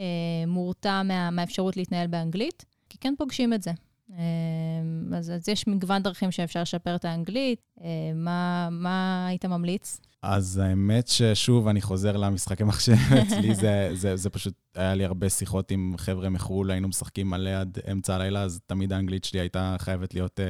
אה, 0.00 0.04
מורתע 0.46 1.02
מה, 1.02 1.30
מהאפשרות 1.30 1.76
להתנהל 1.76 2.06
באנגלית, 2.06 2.64
כי 2.88 2.98
כן 2.98 3.14
פוגשים 3.18 3.52
את 3.52 3.62
זה. 3.62 3.72
אה, 4.12 5.16
אז, 5.18 5.30
אז 5.30 5.48
יש 5.48 5.66
מגוון 5.66 6.02
דרכים 6.02 6.30
שאפשר 6.30 6.62
לשפר 6.62 6.96
את 6.96 7.04
האנגלית. 7.04 7.60
אה, 7.80 7.86
מה, 8.14 8.68
מה 8.70 9.26
היית 9.26 9.44
ממליץ? 9.44 10.00
אז 10.28 10.60
האמת 10.64 11.08
ששוב, 11.08 11.68
אני 11.68 11.80
חוזר 11.80 12.16
למשחקי 12.16 12.64
מחשב, 12.64 12.92
אצלי 13.22 13.54
זה, 13.54 13.90
זה, 13.92 14.16
זה 14.16 14.30
פשוט, 14.30 14.54
היה 14.74 14.94
לי 14.94 15.04
הרבה 15.04 15.28
שיחות 15.28 15.70
עם 15.70 15.94
חבר'ה 15.96 16.28
מחו"ל, 16.28 16.70
היינו 16.70 16.88
משחקים 16.88 17.30
מלא 17.30 17.50
עד 17.50 17.78
אמצע 17.92 18.14
הלילה, 18.14 18.42
אז 18.42 18.60
תמיד 18.66 18.92
האנגלית 18.92 19.24
שלי 19.24 19.40
הייתה 19.40 19.76
חייבת 19.78 20.14
להיות, 20.14 20.40
אה, 20.40 20.46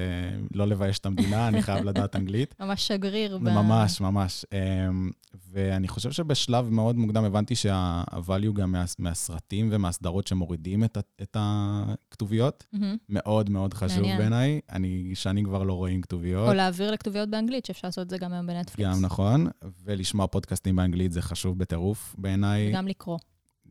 לא 0.55 0.67
לבייש 0.67 0.99
את 0.99 1.07
המדינה, 1.07 1.49
אני 1.49 1.63
חייב 1.63 1.85
לדעת 1.85 2.17
אנגלית. 2.17 2.55
ממש 2.61 2.87
שגריר. 2.87 3.39
ב- 3.39 3.43
ממש, 3.43 4.01
ממש. 4.01 4.45
אמ, 4.53 5.11
ואני 5.53 5.89
חושב 5.89 6.13
שבשלב 6.13 6.71
מאוד 6.71 6.97
מוקדם 6.97 7.25
הבנתי 7.25 7.57
שה-value 7.57 8.53
גם 8.53 8.73
מה, 8.73 8.85
מהסרטים 8.99 9.69
ומהסדרות 9.73 10.27
שמורידים 10.27 10.85
את, 10.85 10.99
את 11.23 11.37
הכתוביות, 11.41 12.65
מהמם. 12.73 12.97
מאוד 13.09 13.51
מאוד 13.51 13.75
חשוב. 13.75 14.07
בעיניי. 14.19 14.61
אני, 14.73 15.13
שנים 15.15 15.45
כבר 15.45 15.63
לא 15.63 15.73
רואים 15.73 16.01
כתוביות. 16.01 16.49
או 16.49 16.55
להעביר 16.55 16.91
לכתוביות 16.91 17.31
באנגלית, 17.31 17.67
שאפשר 17.67 17.89
לעשות 17.89 18.05
את 18.05 18.11
זה 18.11 18.19
גם 18.19 18.33
היום 18.33 18.47
בנטפליקס. 18.47 18.91
גם 18.91 19.03
נכון, 19.03 19.47
ולשמוע 19.85 20.27
פודקאסטים 20.27 20.77
באנגלית 20.77 21.13
זה 21.13 21.23
חשוב 21.23 21.59
בטירוף 21.59 22.15
בעיניי. 22.19 22.71
וגם 22.71 22.89
לקרוא. 22.89 23.19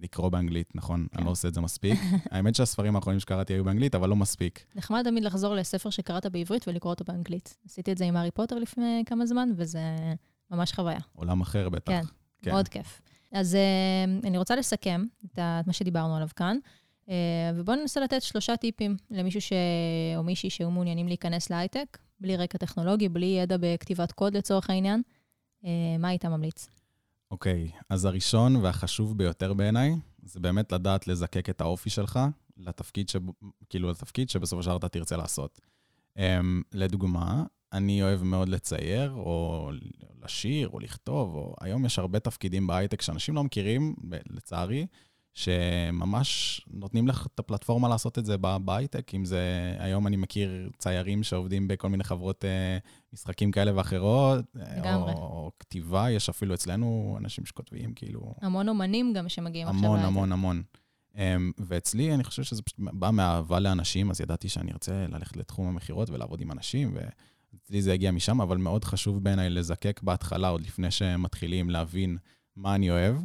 לקרוא 0.02 0.30
באנגלית, 0.30 0.76
נכון, 0.76 1.08
כן. 1.12 1.18
אני 1.18 1.26
לא 1.26 1.32
עושה 1.32 1.48
את 1.48 1.54
זה 1.54 1.62
מספיק. 1.62 2.00
האמת 2.32 2.56
שהספרים 2.56 2.96
האחרונים 2.96 3.20
שקראתי 3.20 3.54
היו 3.54 3.64
באנגלית, 3.64 3.96
אבל 3.96 4.10
לא 4.10 4.16
מספיק. 4.16 4.66
נחמד 4.76 5.04
תמיד 5.04 5.24
לחזור 5.24 5.56
לספר 5.56 5.90
שקראת 5.90 6.26
בעברית 6.26 6.68
ולקרוא 6.68 6.94
אותו 6.94 7.04
באנגלית. 7.08 7.58
עשיתי 7.66 7.92
את 7.92 7.98
זה 7.98 8.06
עם 8.06 8.16
הארי 8.16 8.32
פוטר 8.32 8.56
לפני 8.56 9.04
כמה 9.06 9.26
זמן, 9.26 9.50
וזה 9.56 9.80
ממש 10.52 10.74
חוויה. 10.74 11.00
עולם 11.14 11.42
אחר 11.42 11.70
בטח. 11.70 11.92
כן, 11.92 12.02
כן. 12.42 12.52
מאוד 12.52 12.68
כיף. 12.68 13.02
אז 13.32 13.56
אה, 13.56 14.28
אני 14.28 14.38
רוצה 14.38 14.56
לסכם 14.56 15.06
את 15.26 15.40
מה 15.68 15.74
שדיברנו 15.74 16.16
עליו 16.16 16.28
כאן, 16.36 16.58
אה, 17.10 17.16
ובואו 17.56 17.78
ננסה 17.78 18.00
לתת 18.00 18.22
שלושה 18.22 18.58
טיפים 18.58 18.98
למישהו 19.12 19.42
ש... 19.42 19.54
או 20.18 20.24
מישהי 20.24 20.50
שהיו 20.50 20.72
מעוניינים 20.72 21.08
להיכנס 21.08 21.50
להייטק, 21.50 21.98
בלי 22.20 22.38
רקע 22.38 22.58
טכנולוגי, 22.58 23.10
בלי 23.10 23.26
ידע 23.26 23.56
בכתיבת 23.60 24.12
קוד 24.12 24.38
לצורך 24.38 24.70
העניין. 24.70 25.02
אה, 25.66 25.98
מה 26.00 26.08
היית 26.08 26.26
ממליץ? 26.26 26.70
אוקיי, 27.32 27.72
אז 27.90 28.06
הראשון 28.06 28.56
והחשוב 28.56 29.18
ביותר 29.18 29.54
בעיניי, 29.54 29.96
זה 30.24 30.40
באמת 30.40 30.72
לדעת 30.72 31.08
לזקק 31.08 31.50
את 31.50 31.62
האופי 31.62 31.90
שלך 31.90 32.20
לתפקיד, 32.58 33.10
שב, 33.10 33.20
כאילו 33.70 33.92
לתפקיד 33.92 34.30
שבסופו 34.30 34.64
של 34.64 34.70
דבר 34.70 34.78
אתה 34.78 34.90
תרצה 34.90 35.18
לעשות. 35.18 35.62
Um, 36.18 36.22
לדוגמה, 36.74 37.44
אני 37.74 38.04
אוהב 38.04 38.24
מאוד 38.24 38.50
לצייר, 38.50 39.12
או 39.12 39.70
לשיר, 40.24 40.70
או 40.70 40.80
לכתוב, 40.80 41.36
או 41.36 41.56
היום 41.62 41.86
יש 41.86 42.00
הרבה 42.00 42.20
תפקידים 42.20 42.68
בהייטק 42.68 43.02
שאנשים 43.02 43.36
לא 43.36 43.44
מכירים, 43.44 43.96
לצערי, 44.30 44.88
שממש 45.36 46.62
נותנים 46.68 47.08
לך 47.08 47.28
את 47.34 47.40
הפלטפורמה 47.40 47.90
לעשות 47.90 48.20
את 48.20 48.26
זה 48.26 48.38
בהייטק. 48.38 49.16
אם 49.16 49.26
זה, 49.26 49.76
היום 49.80 50.08
אני 50.08 50.16
מכיר 50.16 50.70
ציירים 50.78 51.24
שעובדים 51.24 51.68
בכל 51.68 51.90
מיני 51.90 52.04
חברות 52.04 52.46
אה, 52.46 52.78
משחקים 53.14 53.52
כאלה 53.52 53.72
ואחרות, 53.76 54.46
אה, 54.60 54.80
לגמרי. 54.80 55.14
או, 55.14 55.18
או 55.18 55.52
כתיבה, 55.60 56.12
יש 56.12 56.30
אפילו 56.30 56.54
אצלנו 56.54 57.16
אנשים 57.20 57.46
שכותבים, 57.46 57.94
כאילו, 57.94 58.34
המון 58.42 58.70
אומנים 58.70 59.14
גם 59.14 59.30
שמגיעים 59.30 59.68
עכשיו 59.68 59.80
המון, 59.80 59.96
להייטק. 59.96 60.08
המון, 60.08 60.32
המון. 60.32 60.64
Um, 61.14 61.18
ואצלי, 61.58 62.14
אני 62.14 62.24
חושב 62.24 62.44
שזה 62.44 62.62
פשוט 62.62 62.80
בא 62.80 63.12
מאהבה 63.12 63.60
לאנשים, 63.60 64.12
אז 64.12 64.22
ידעתי 64.22 64.50
שאני 64.50 64.72
ארצה 64.72 65.06
ללכת 65.10 65.38
לתחום 65.38 65.68
המכירות 65.68 66.10
ולעבוד 66.10 66.42
עם 66.42 66.52
אנשים, 66.52 66.94
ואצלי 66.94 67.82
זה 67.82 67.94
הגיע 67.94 68.12
משם, 68.12 68.42
אבל 68.42 68.58
מאוד 68.58 68.84
חשוב 68.84 69.24
בעיניי 69.24 69.50
לזקק 69.50 70.00
בהתחלה, 70.04 70.48
עוד 70.48 70.62
לפני 70.62 70.92
שמתחילים 70.92 71.70
להבין 71.70 72.18
מה 72.56 72.76
אני 72.76 72.92
אוהב, 72.92 73.16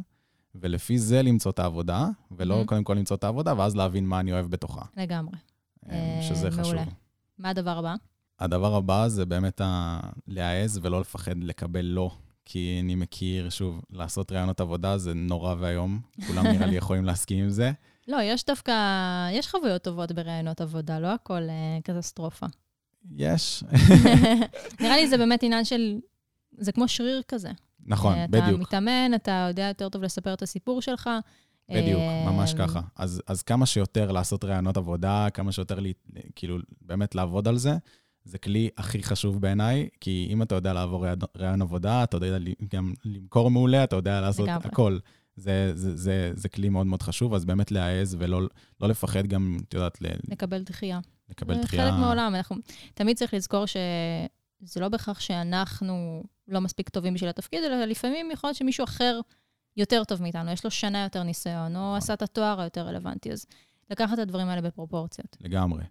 ולפי 0.55 0.97
זה 0.97 1.21
למצוא 1.21 1.51
את 1.51 1.59
העבודה, 1.59 2.07
ולא 2.31 2.61
Mhm. 2.61 2.65
קודם 2.65 2.83
כל 2.83 2.93
למצוא 2.93 3.15
את 3.17 3.23
העבודה, 3.23 3.53
ואז 3.57 3.75
להבין 3.75 4.05
מה 4.05 4.19
אני 4.19 4.31
אוהב 4.33 4.45
בתוכה. 4.45 4.81
לגמרי. 4.97 5.35
um, 5.85 5.89
אה, 5.91 6.19
שזה 6.21 6.51
חשוב. 6.51 6.63
מעולה. 6.63 6.83
מה 7.37 7.49
הדבר 7.49 7.77
הבא? 7.77 7.95
הדבר 8.39 8.75
הבא 8.75 9.07
זה 9.07 9.25
באמת 9.25 9.61
ה... 9.61 9.99
להעז 10.27 10.79
ולא 10.83 10.99
לפחד 11.01 11.43
לקבל 11.43 11.85
לא. 11.85 12.11
כי 12.45 12.79
אני 12.83 12.95
מכיר, 12.95 13.49
שוב, 13.49 13.81
לעשות 13.89 14.31
ראיונות 14.31 14.61
עבודה 14.61 14.97
זה 14.97 15.13
נורא 15.13 15.55
ואיום. 15.59 15.99
כולם 16.27 16.47
נראה 16.47 16.65
לי 16.65 16.75
יכולים 16.81 17.05
להסכים 17.05 17.43
עם 17.43 17.49
זה. 17.49 17.71
לא, 18.07 18.17
יש 18.23 18.45
דווקא, 18.45 18.71
יש 19.33 19.47
חוויות 19.47 19.81
טובות 19.83 20.11
בראיונות 20.11 20.61
עבודה, 20.61 20.99
לא 20.99 21.07
הכל 21.07 21.41
אה, 21.49 21.77
קטסטרופה. 21.83 22.45
יש. 23.15 23.63
נראה 24.81 24.95
לי 24.97 25.07
זה 25.07 25.17
באמת 25.17 25.43
עניין 25.43 25.65
של, 25.65 25.99
זה 26.57 26.71
כמו 26.71 26.87
שריר 26.87 27.21
כזה. 27.27 27.49
נכון, 27.85 28.13
אה, 28.13 28.27
בדיוק. 28.27 28.47
אתה 28.47 28.61
מתאמן, 28.61 29.11
אתה 29.15 29.45
יודע 29.49 29.67
יותר 29.67 29.89
טוב 29.89 30.03
לספר 30.03 30.33
את 30.33 30.41
הסיפור 30.41 30.81
שלך, 30.81 31.09
בדיוק, 31.69 31.99
אה, 32.01 32.31
ממש 32.31 32.53
ככה. 32.53 32.81
אז, 32.95 33.21
אז 33.27 33.41
כמה 33.41 33.65
שיותר 33.65 34.11
לעשות 34.11 34.43
ראיונות 34.43 34.77
עבודה, 34.77 35.27
כמה 35.33 35.51
שיותר, 35.51 35.79
לי, 35.79 35.93
כאילו, 36.35 36.57
באמת 36.81 37.15
לעבוד 37.15 37.47
על 37.47 37.57
זה, 37.57 37.77
זה 38.23 38.37
כלי 38.37 38.69
הכי 38.77 39.03
חשוב 39.03 39.41
בעיניי, 39.41 39.89
כי 39.99 40.27
אם 40.33 40.41
אתה 40.41 40.55
יודע 40.55 40.73
לעבור 40.73 41.05
ראיון 41.37 41.61
עבודה, 41.61 42.03
אתה 42.03 42.17
יודע 42.17 42.37
גם 42.73 42.93
למכור 43.05 43.51
מעולה, 43.51 43.83
אתה 43.83 43.95
יודע 43.95 44.21
לעשות 44.21 44.47
לגמרי. 44.47 44.67
הכל. 44.67 44.97
זה, 45.35 45.71
זה, 45.75 45.97
זה, 45.97 46.31
זה 46.33 46.49
כלי 46.49 46.69
מאוד 46.69 46.87
מאוד 46.87 47.01
חשוב, 47.01 47.33
אז 47.33 47.45
באמת 47.45 47.71
להעז 47.71 48.15
ולא 48.19 48.41
לא 48.81 48.89
לפחד 48.89 49.27
גם, 49.27 49.57
את 49.67 49.73
יודעת, 49.73 50.01
ל- 50.01 50.31
לקבל 50.31 50.63
דחייה. 50.63 50.99
לקבל 51.29 51.55
זה 51.55 51.61
דחייה. 51.61 51.91
חלק 51.91 51.99
מהעולם, 51.99 52.35
אנחנו... 52.35 52.55
תמיד 52.93 53.17
צריך 53.17 53.33
לזכור 53.33 53.65
שזה 53.65 54.79
לא 54.79 54.89
בהכרח 54.89 55.19
שאנחנו 55.19 56.23
לא 56.47 56.61
מספיק 56.61 56.89
טובים 56.89 57.13
בשביל 57.13 57.29
התפקיד, 57.29 57.63
אלא 57.63 57.85
לפעמים 57.85 58.31
יכול 58.31 58.47
להיות 58.47 58.57
שמישהו 58.57 58.83
אחר 58.83 59.19
יותר 59.77 60.03
טוב 60.03 60.21
מאיתנו, 60.21 60.51
יש 60.51 60.63
לו 60.63 60.71
שנה 60.71 61.03
יותר 61.03 61.23
ניסיון, 61.23 61.75
או 61.75 61.95
עשה 61.95 62.13
את 62.13 62.21
התואר 62.21 62.61
היותר 62.61 62.81
רלוונטי, 62.81 63.31
אז 63.31 63.45
לקחת 63.89 64.13
את 64.13 64.19
הדברים 64.19 64.47
האלה 64.47 64.61
בפרופורציות. 64.61 65.37
לגמרי. 65.41 65.83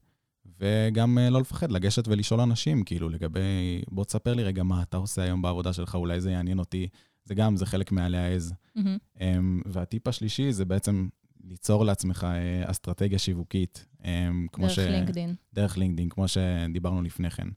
וגם 0.61 1.19
אה, 1.19 1.31
לא 1.31 1.41
לפחד, 1.41 1.73
לגשת 1.73 2.09
ולשאול 2.09 2.41
אנשים, 2.41 2.85
כאילו, 2.85 3.09
לגבי, 3.09 3.41
בוא 3.89 4.05
תספר 4.05 4.35
לי 4.35 4.45
רגע 4.45 4.63
מה 4.63 4.83
אתה 4.83 4.97
עושה 4.97 5.23
היום 5.23 5.43
בעבודה 5.43 5.73
שלך, 5.73 5.95
אולי 5.95 6.21
זה 6.21 6.31
יעניין 6.31 6.59
אותי. 6.59 6.89
זה 7.25 7.35
גם, 7.35 7.57
זה 7.57 7.67
חלק 7.67 7.93
מהלהעז. 7.93 8.55
מהמם. 8.75 8.99
אמ, 9.21 9.63
והטיפ 9.67 10.09
השלישי 10.09 10.53
זה 10.53 10.65
בעצם 10.65 11.09
ליצור 11.45 11.85
לעצמך 11.85 12.27
אה, 12.31 12.71
אסטרטגיה 12.71 13.19
שיווקית. 13.19 13.87
אמ, 14.05 14.47
כמו 14.53 14.67
דרך 14.67 14.79
לינקדין. 14.79 15.35
דרך 15.53 15.79
לינקדאין, 15.79 16.09
כמו 16.09 16.29
שדיברנו 16.29 17.03
לפני 17.03 17.31
כן. 17.31 17.49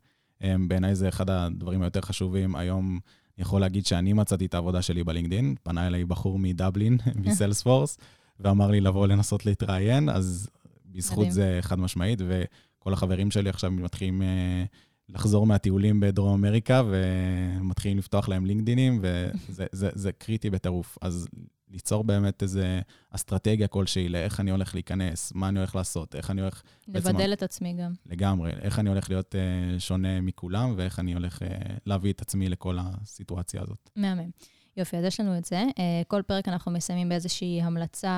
אמ, 0.43 0.67
בעיניי 0.67 0.95
זה 0.95 1.09
אחד 1.09 1.29
הדברים 1.29 1.81
היותר 1.81 2.01
חשובים. 2.01 2.55
היום 2.55 2.99
אני 3.37 3.41
יכול 3.41 3.61
להגיד 3.61 3.85
שאני 3.85 4.13
מצאתי 4.13 4.45
את 4.45 4.53
העבודה 4.53 4.81
שלי 4.81 5.03
בלינקדאין. 5.03 5.55
פנה 5.63 5.87
אליי 5.87 6.05
בחור 6.05 6.39
מדבלין, 6.39 6.97
מסיילספורס, 7.25 7.97
ואמר 8.39 8.71
לי 8.71 8.81
לבוא 8.81 9.07
לנסות 9.07 9.45
להתראיין, 9.45 10.09
אז 10.09 10.49
בזכות 10.85 11.17
מדהים. 11.17 11.31
זה 11.31 11.57
חד 11.61 11.79
משמעית, 11.79 12.21
וכל 12.27 12.93
החברים 12.93 13.31
שלי 13.31 13.49
עכשיו 13.49 13.71
מתחילים 13.71 14.21
אה, 14.21 14.63
לחזור 15.09 15.47
מהטיולים 15.47 15.99
בדרום 15.99 16.33
אמריקה, 16.33 16.81
ומתחילים 16.89 17.97
לפתוח 17.97 18.29
להם 18.29 18.45
לינקדינים, 18.45 18.99
וזה 19.01 19.65
זה, 19.71 19.89
זה 19.93 20.11
קריטי 20.11 20.49
בטירוף. 20.49 20.97
אז 21.01 21.27
ליצור 21.73 22.03
באמת 22.03 22.43
איזה 22.43 22.79
אסטרטגיה 23.11 23.67
כלשהי 23.67 24.09
לאיך 24.09 24.39
אני 24.39 24.51
הולך 24.51 24.75
להיכנס, 24.75 25.31
מה 25.35 25.49
אני 25.49 25.59
הולך 25.59 25.75
לעשות, 25.75 26.15
איך 26.15 26.31
אני 26.31 26.41
הולך 26.41 26.61
בעצם- 26.87 27.09
לבדל 27.09 27.33
את 27.33 27.43
עצמי 27.43 27.73
גם. 27.73 27.93
לגמרי, 28.05 28.51
איך 28.61 28.79
אני 28.79 28.89
הולך 28.89 29.09
להיות 29.09 29.35
אה, 29.35 29.79
שונה 29.79 30.21
מכולם, 30.21 30.73
ואיך 30.77 30.99
אני 30.99 31.13
הולך 31.13 31.41
אה, 31.43 31.47
להביא 31.85 32.13
את 32.13 32.21
עצמי 32.21 32.49
לכל 32.49 32.77
הסיטואציה 32.81 33.61
הזאת. 33.61 33.89
מהמם. 33.95 34.29
יופי, 34.77 34.97
אז 34.97 35.05
יש 35.05 35.19
לנו 35.19 35.37
את 35.37 35.45
זה. 35.45 35.55
אה, 35.79 36.01
כל 36.07 36.21
פרק 36.27 36.47
אנחנו 36.47 36.71
מסיימים 36.71 37.09
באיזושהי 37.09 37.61
המלצה 37.61 38.13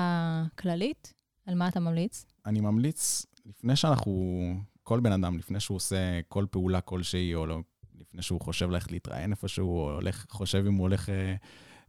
כללית. 0.58 1.12
על 1.46 1.54
מה 1.54 1.68
אתה 1.68 1.80
ממליץ? 1.80 2.26
אני 2.46 2.60
ממליץ, 2.60 3.26
לפני 3.46 3.76
שאנחנו, 3.76 4.40
כל 4.82 5.00
בן 5.00 5.12
אדם, 5.12 5.38
לפני 5.38 5.60
שהוא 5.60 5.76
עושה 5.76 5.96
כל 6.28 6.46
פעולה 6.50 6.80
כלשהי, 6.80 7.34
או 7.34 7.46
לא, 7.46 7.60
לפני 8.00 8.22
שהוא 8.22 8.40
חושב 8.40 8.70
ללכת 8.70 8.92
להתראיין 8.92 9.30
איפשהו, 9.30 9.68
או 9.78 9.92
הולך, 9.94 10.26
חושב 10.30 10.64
אם 10.66 10.74
הוא 10.74 10.82
הולך 10.82 11.08
אה, 11.08 11.34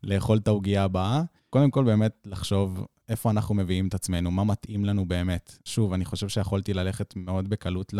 לאכול 0.04 0.38
את 0.38 0.48
העוגייה 0.48 0.84
הבאה, 0.84 1.24
קודם 1.50 1.72
כל 1.72 1.84
באמת 1.84 2.14
לחשוב 2.26 2.86
איפה 3.10 3.32
אנחנו 3.32 3.56
מביאים 3.56 3.88
את 3.88 3.94
עצמנו, 3.94 4.32
מה 4.32 4.44
מתאים 4.44 4.86
לנו 4.86 5.06
באמת. 5.06 5.58
שוב, 5.66 5.94
אני 5.94 6.06
חושב 6.06 6.30
שיכולתי 6.30 6.74
ללכת 6.74 7.16
מאוד 7.16 7.50
בקלות 7.50 7.94
ל... 7.94 8.00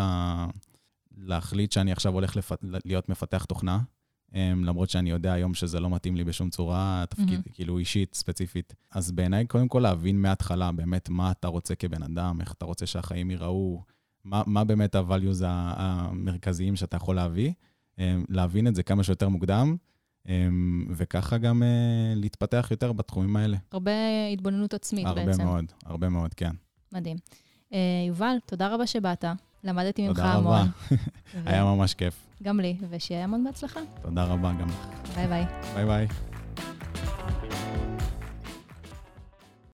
להחליט 1.18 1.72
שאני 1.72 1.92
עכשיו 1.92 2.14
הולך 2.14 2.36
לפ... 2.36 2.52
להיות 2.62 3.10
מפתח 3.10 3.46
תוכנה, 3.46 3.80
אמ, 4.34 4.64
למרות 4.64 4.90
שאני 4.90 5.10
יודע 5.10 5.34
היום 5.34 5.54
שזה 5.54 5.80
לא 5.80 5.90
מתאים 5.90 6.16
לי 6.16 6.24
בשום 6.24 6.50
צורה, 6.50 7.04
תפקיד, 7.10 7.30
מהמם. 7.30 7.42
כאילו 7.54 7.78
אישית, 7.78 8.16
ספציפית. 8.16 8.74
אז 8.92 9.12
בעיניי, 9.12 9.46
קודם 9.46 9.68
כל 9.68 9.80
להבין 9.80 10.22
מההתחלה 10.22 10.72
באמת 10.72 11.10
מה 11.10 11.32
אתה 11.32 11.48
רוצה 11.48 11.76
כבן 11.76 12.04
אדם, 12.04 12.42
איך 12.42 12.52
אתה 12.52 12.66
רוצה 12.66 12.86
שהחיים 12.86 13.32
ייראו, 13.32 13.84
מה, 14.24 14.44
מה 14.48 14.64
באמת 14.64 14.96
ה-values 14.96 15.44
המרכזיים 15.44 16.76
שאתה 16.76 16.98
יכול 16.98 17.16
להביא, 17.16 17.54
אמ, 18.00 18.26
להבין 18.30 18.68
את 18.68 18.76
זה 18.76 18.84
כמה 18.84 19.04
שיותר 19.04 19.30
מוקדם, 19.30 19.76
וככה 20.90 21.38
גם 21.38 21.64
אה, 21.64 21.68
להתפתח 22.16 22.68
יותר 22.72 22.92
בתחומים 22.92 23.36
האלה. 23.36 23.58
הרבה 23.72 23.92
התבוננות 24.34 24.74
עצמית 24.74 25.06
הרבה 25.06 25.26
בעצם. 25.26 25.44
מאוד, 25.44 25.66
הרבה 25.86 26.10
מאוד, 26.10 26.34
כן. 26.34 26.52
מדהים. 26.94 27.18
אה, 27.74 27.80
יובל, 28.08 28.36
תודה 28.46 28.68
רבה 28.68 28.88
שבאת. 28.88 29.26
למדתי 29.64 30.08
ממך 30.08 30.18
תודה 30.18 30.34
רבה. 30.36 30.58
המון. 30.60 30.98
היה 31.46 31.64
ממש 31.64 31.94
כיף. 31.94 32.28
גם 32.44 32.60
לי, 32.60 32.78
ושיהיה 32.90 33.24
המון 33.24 33.44
בהצלחה. 33.44 33.80
תודה 34.02 34.24
רבה 34.24 34.54
גם 34.60 34.68
לך. 34.68 34.88
ביי 35.16 35.28
ביי. 35.28 35.46
ביי 35.76 35.86
ביי. 35.86 36.37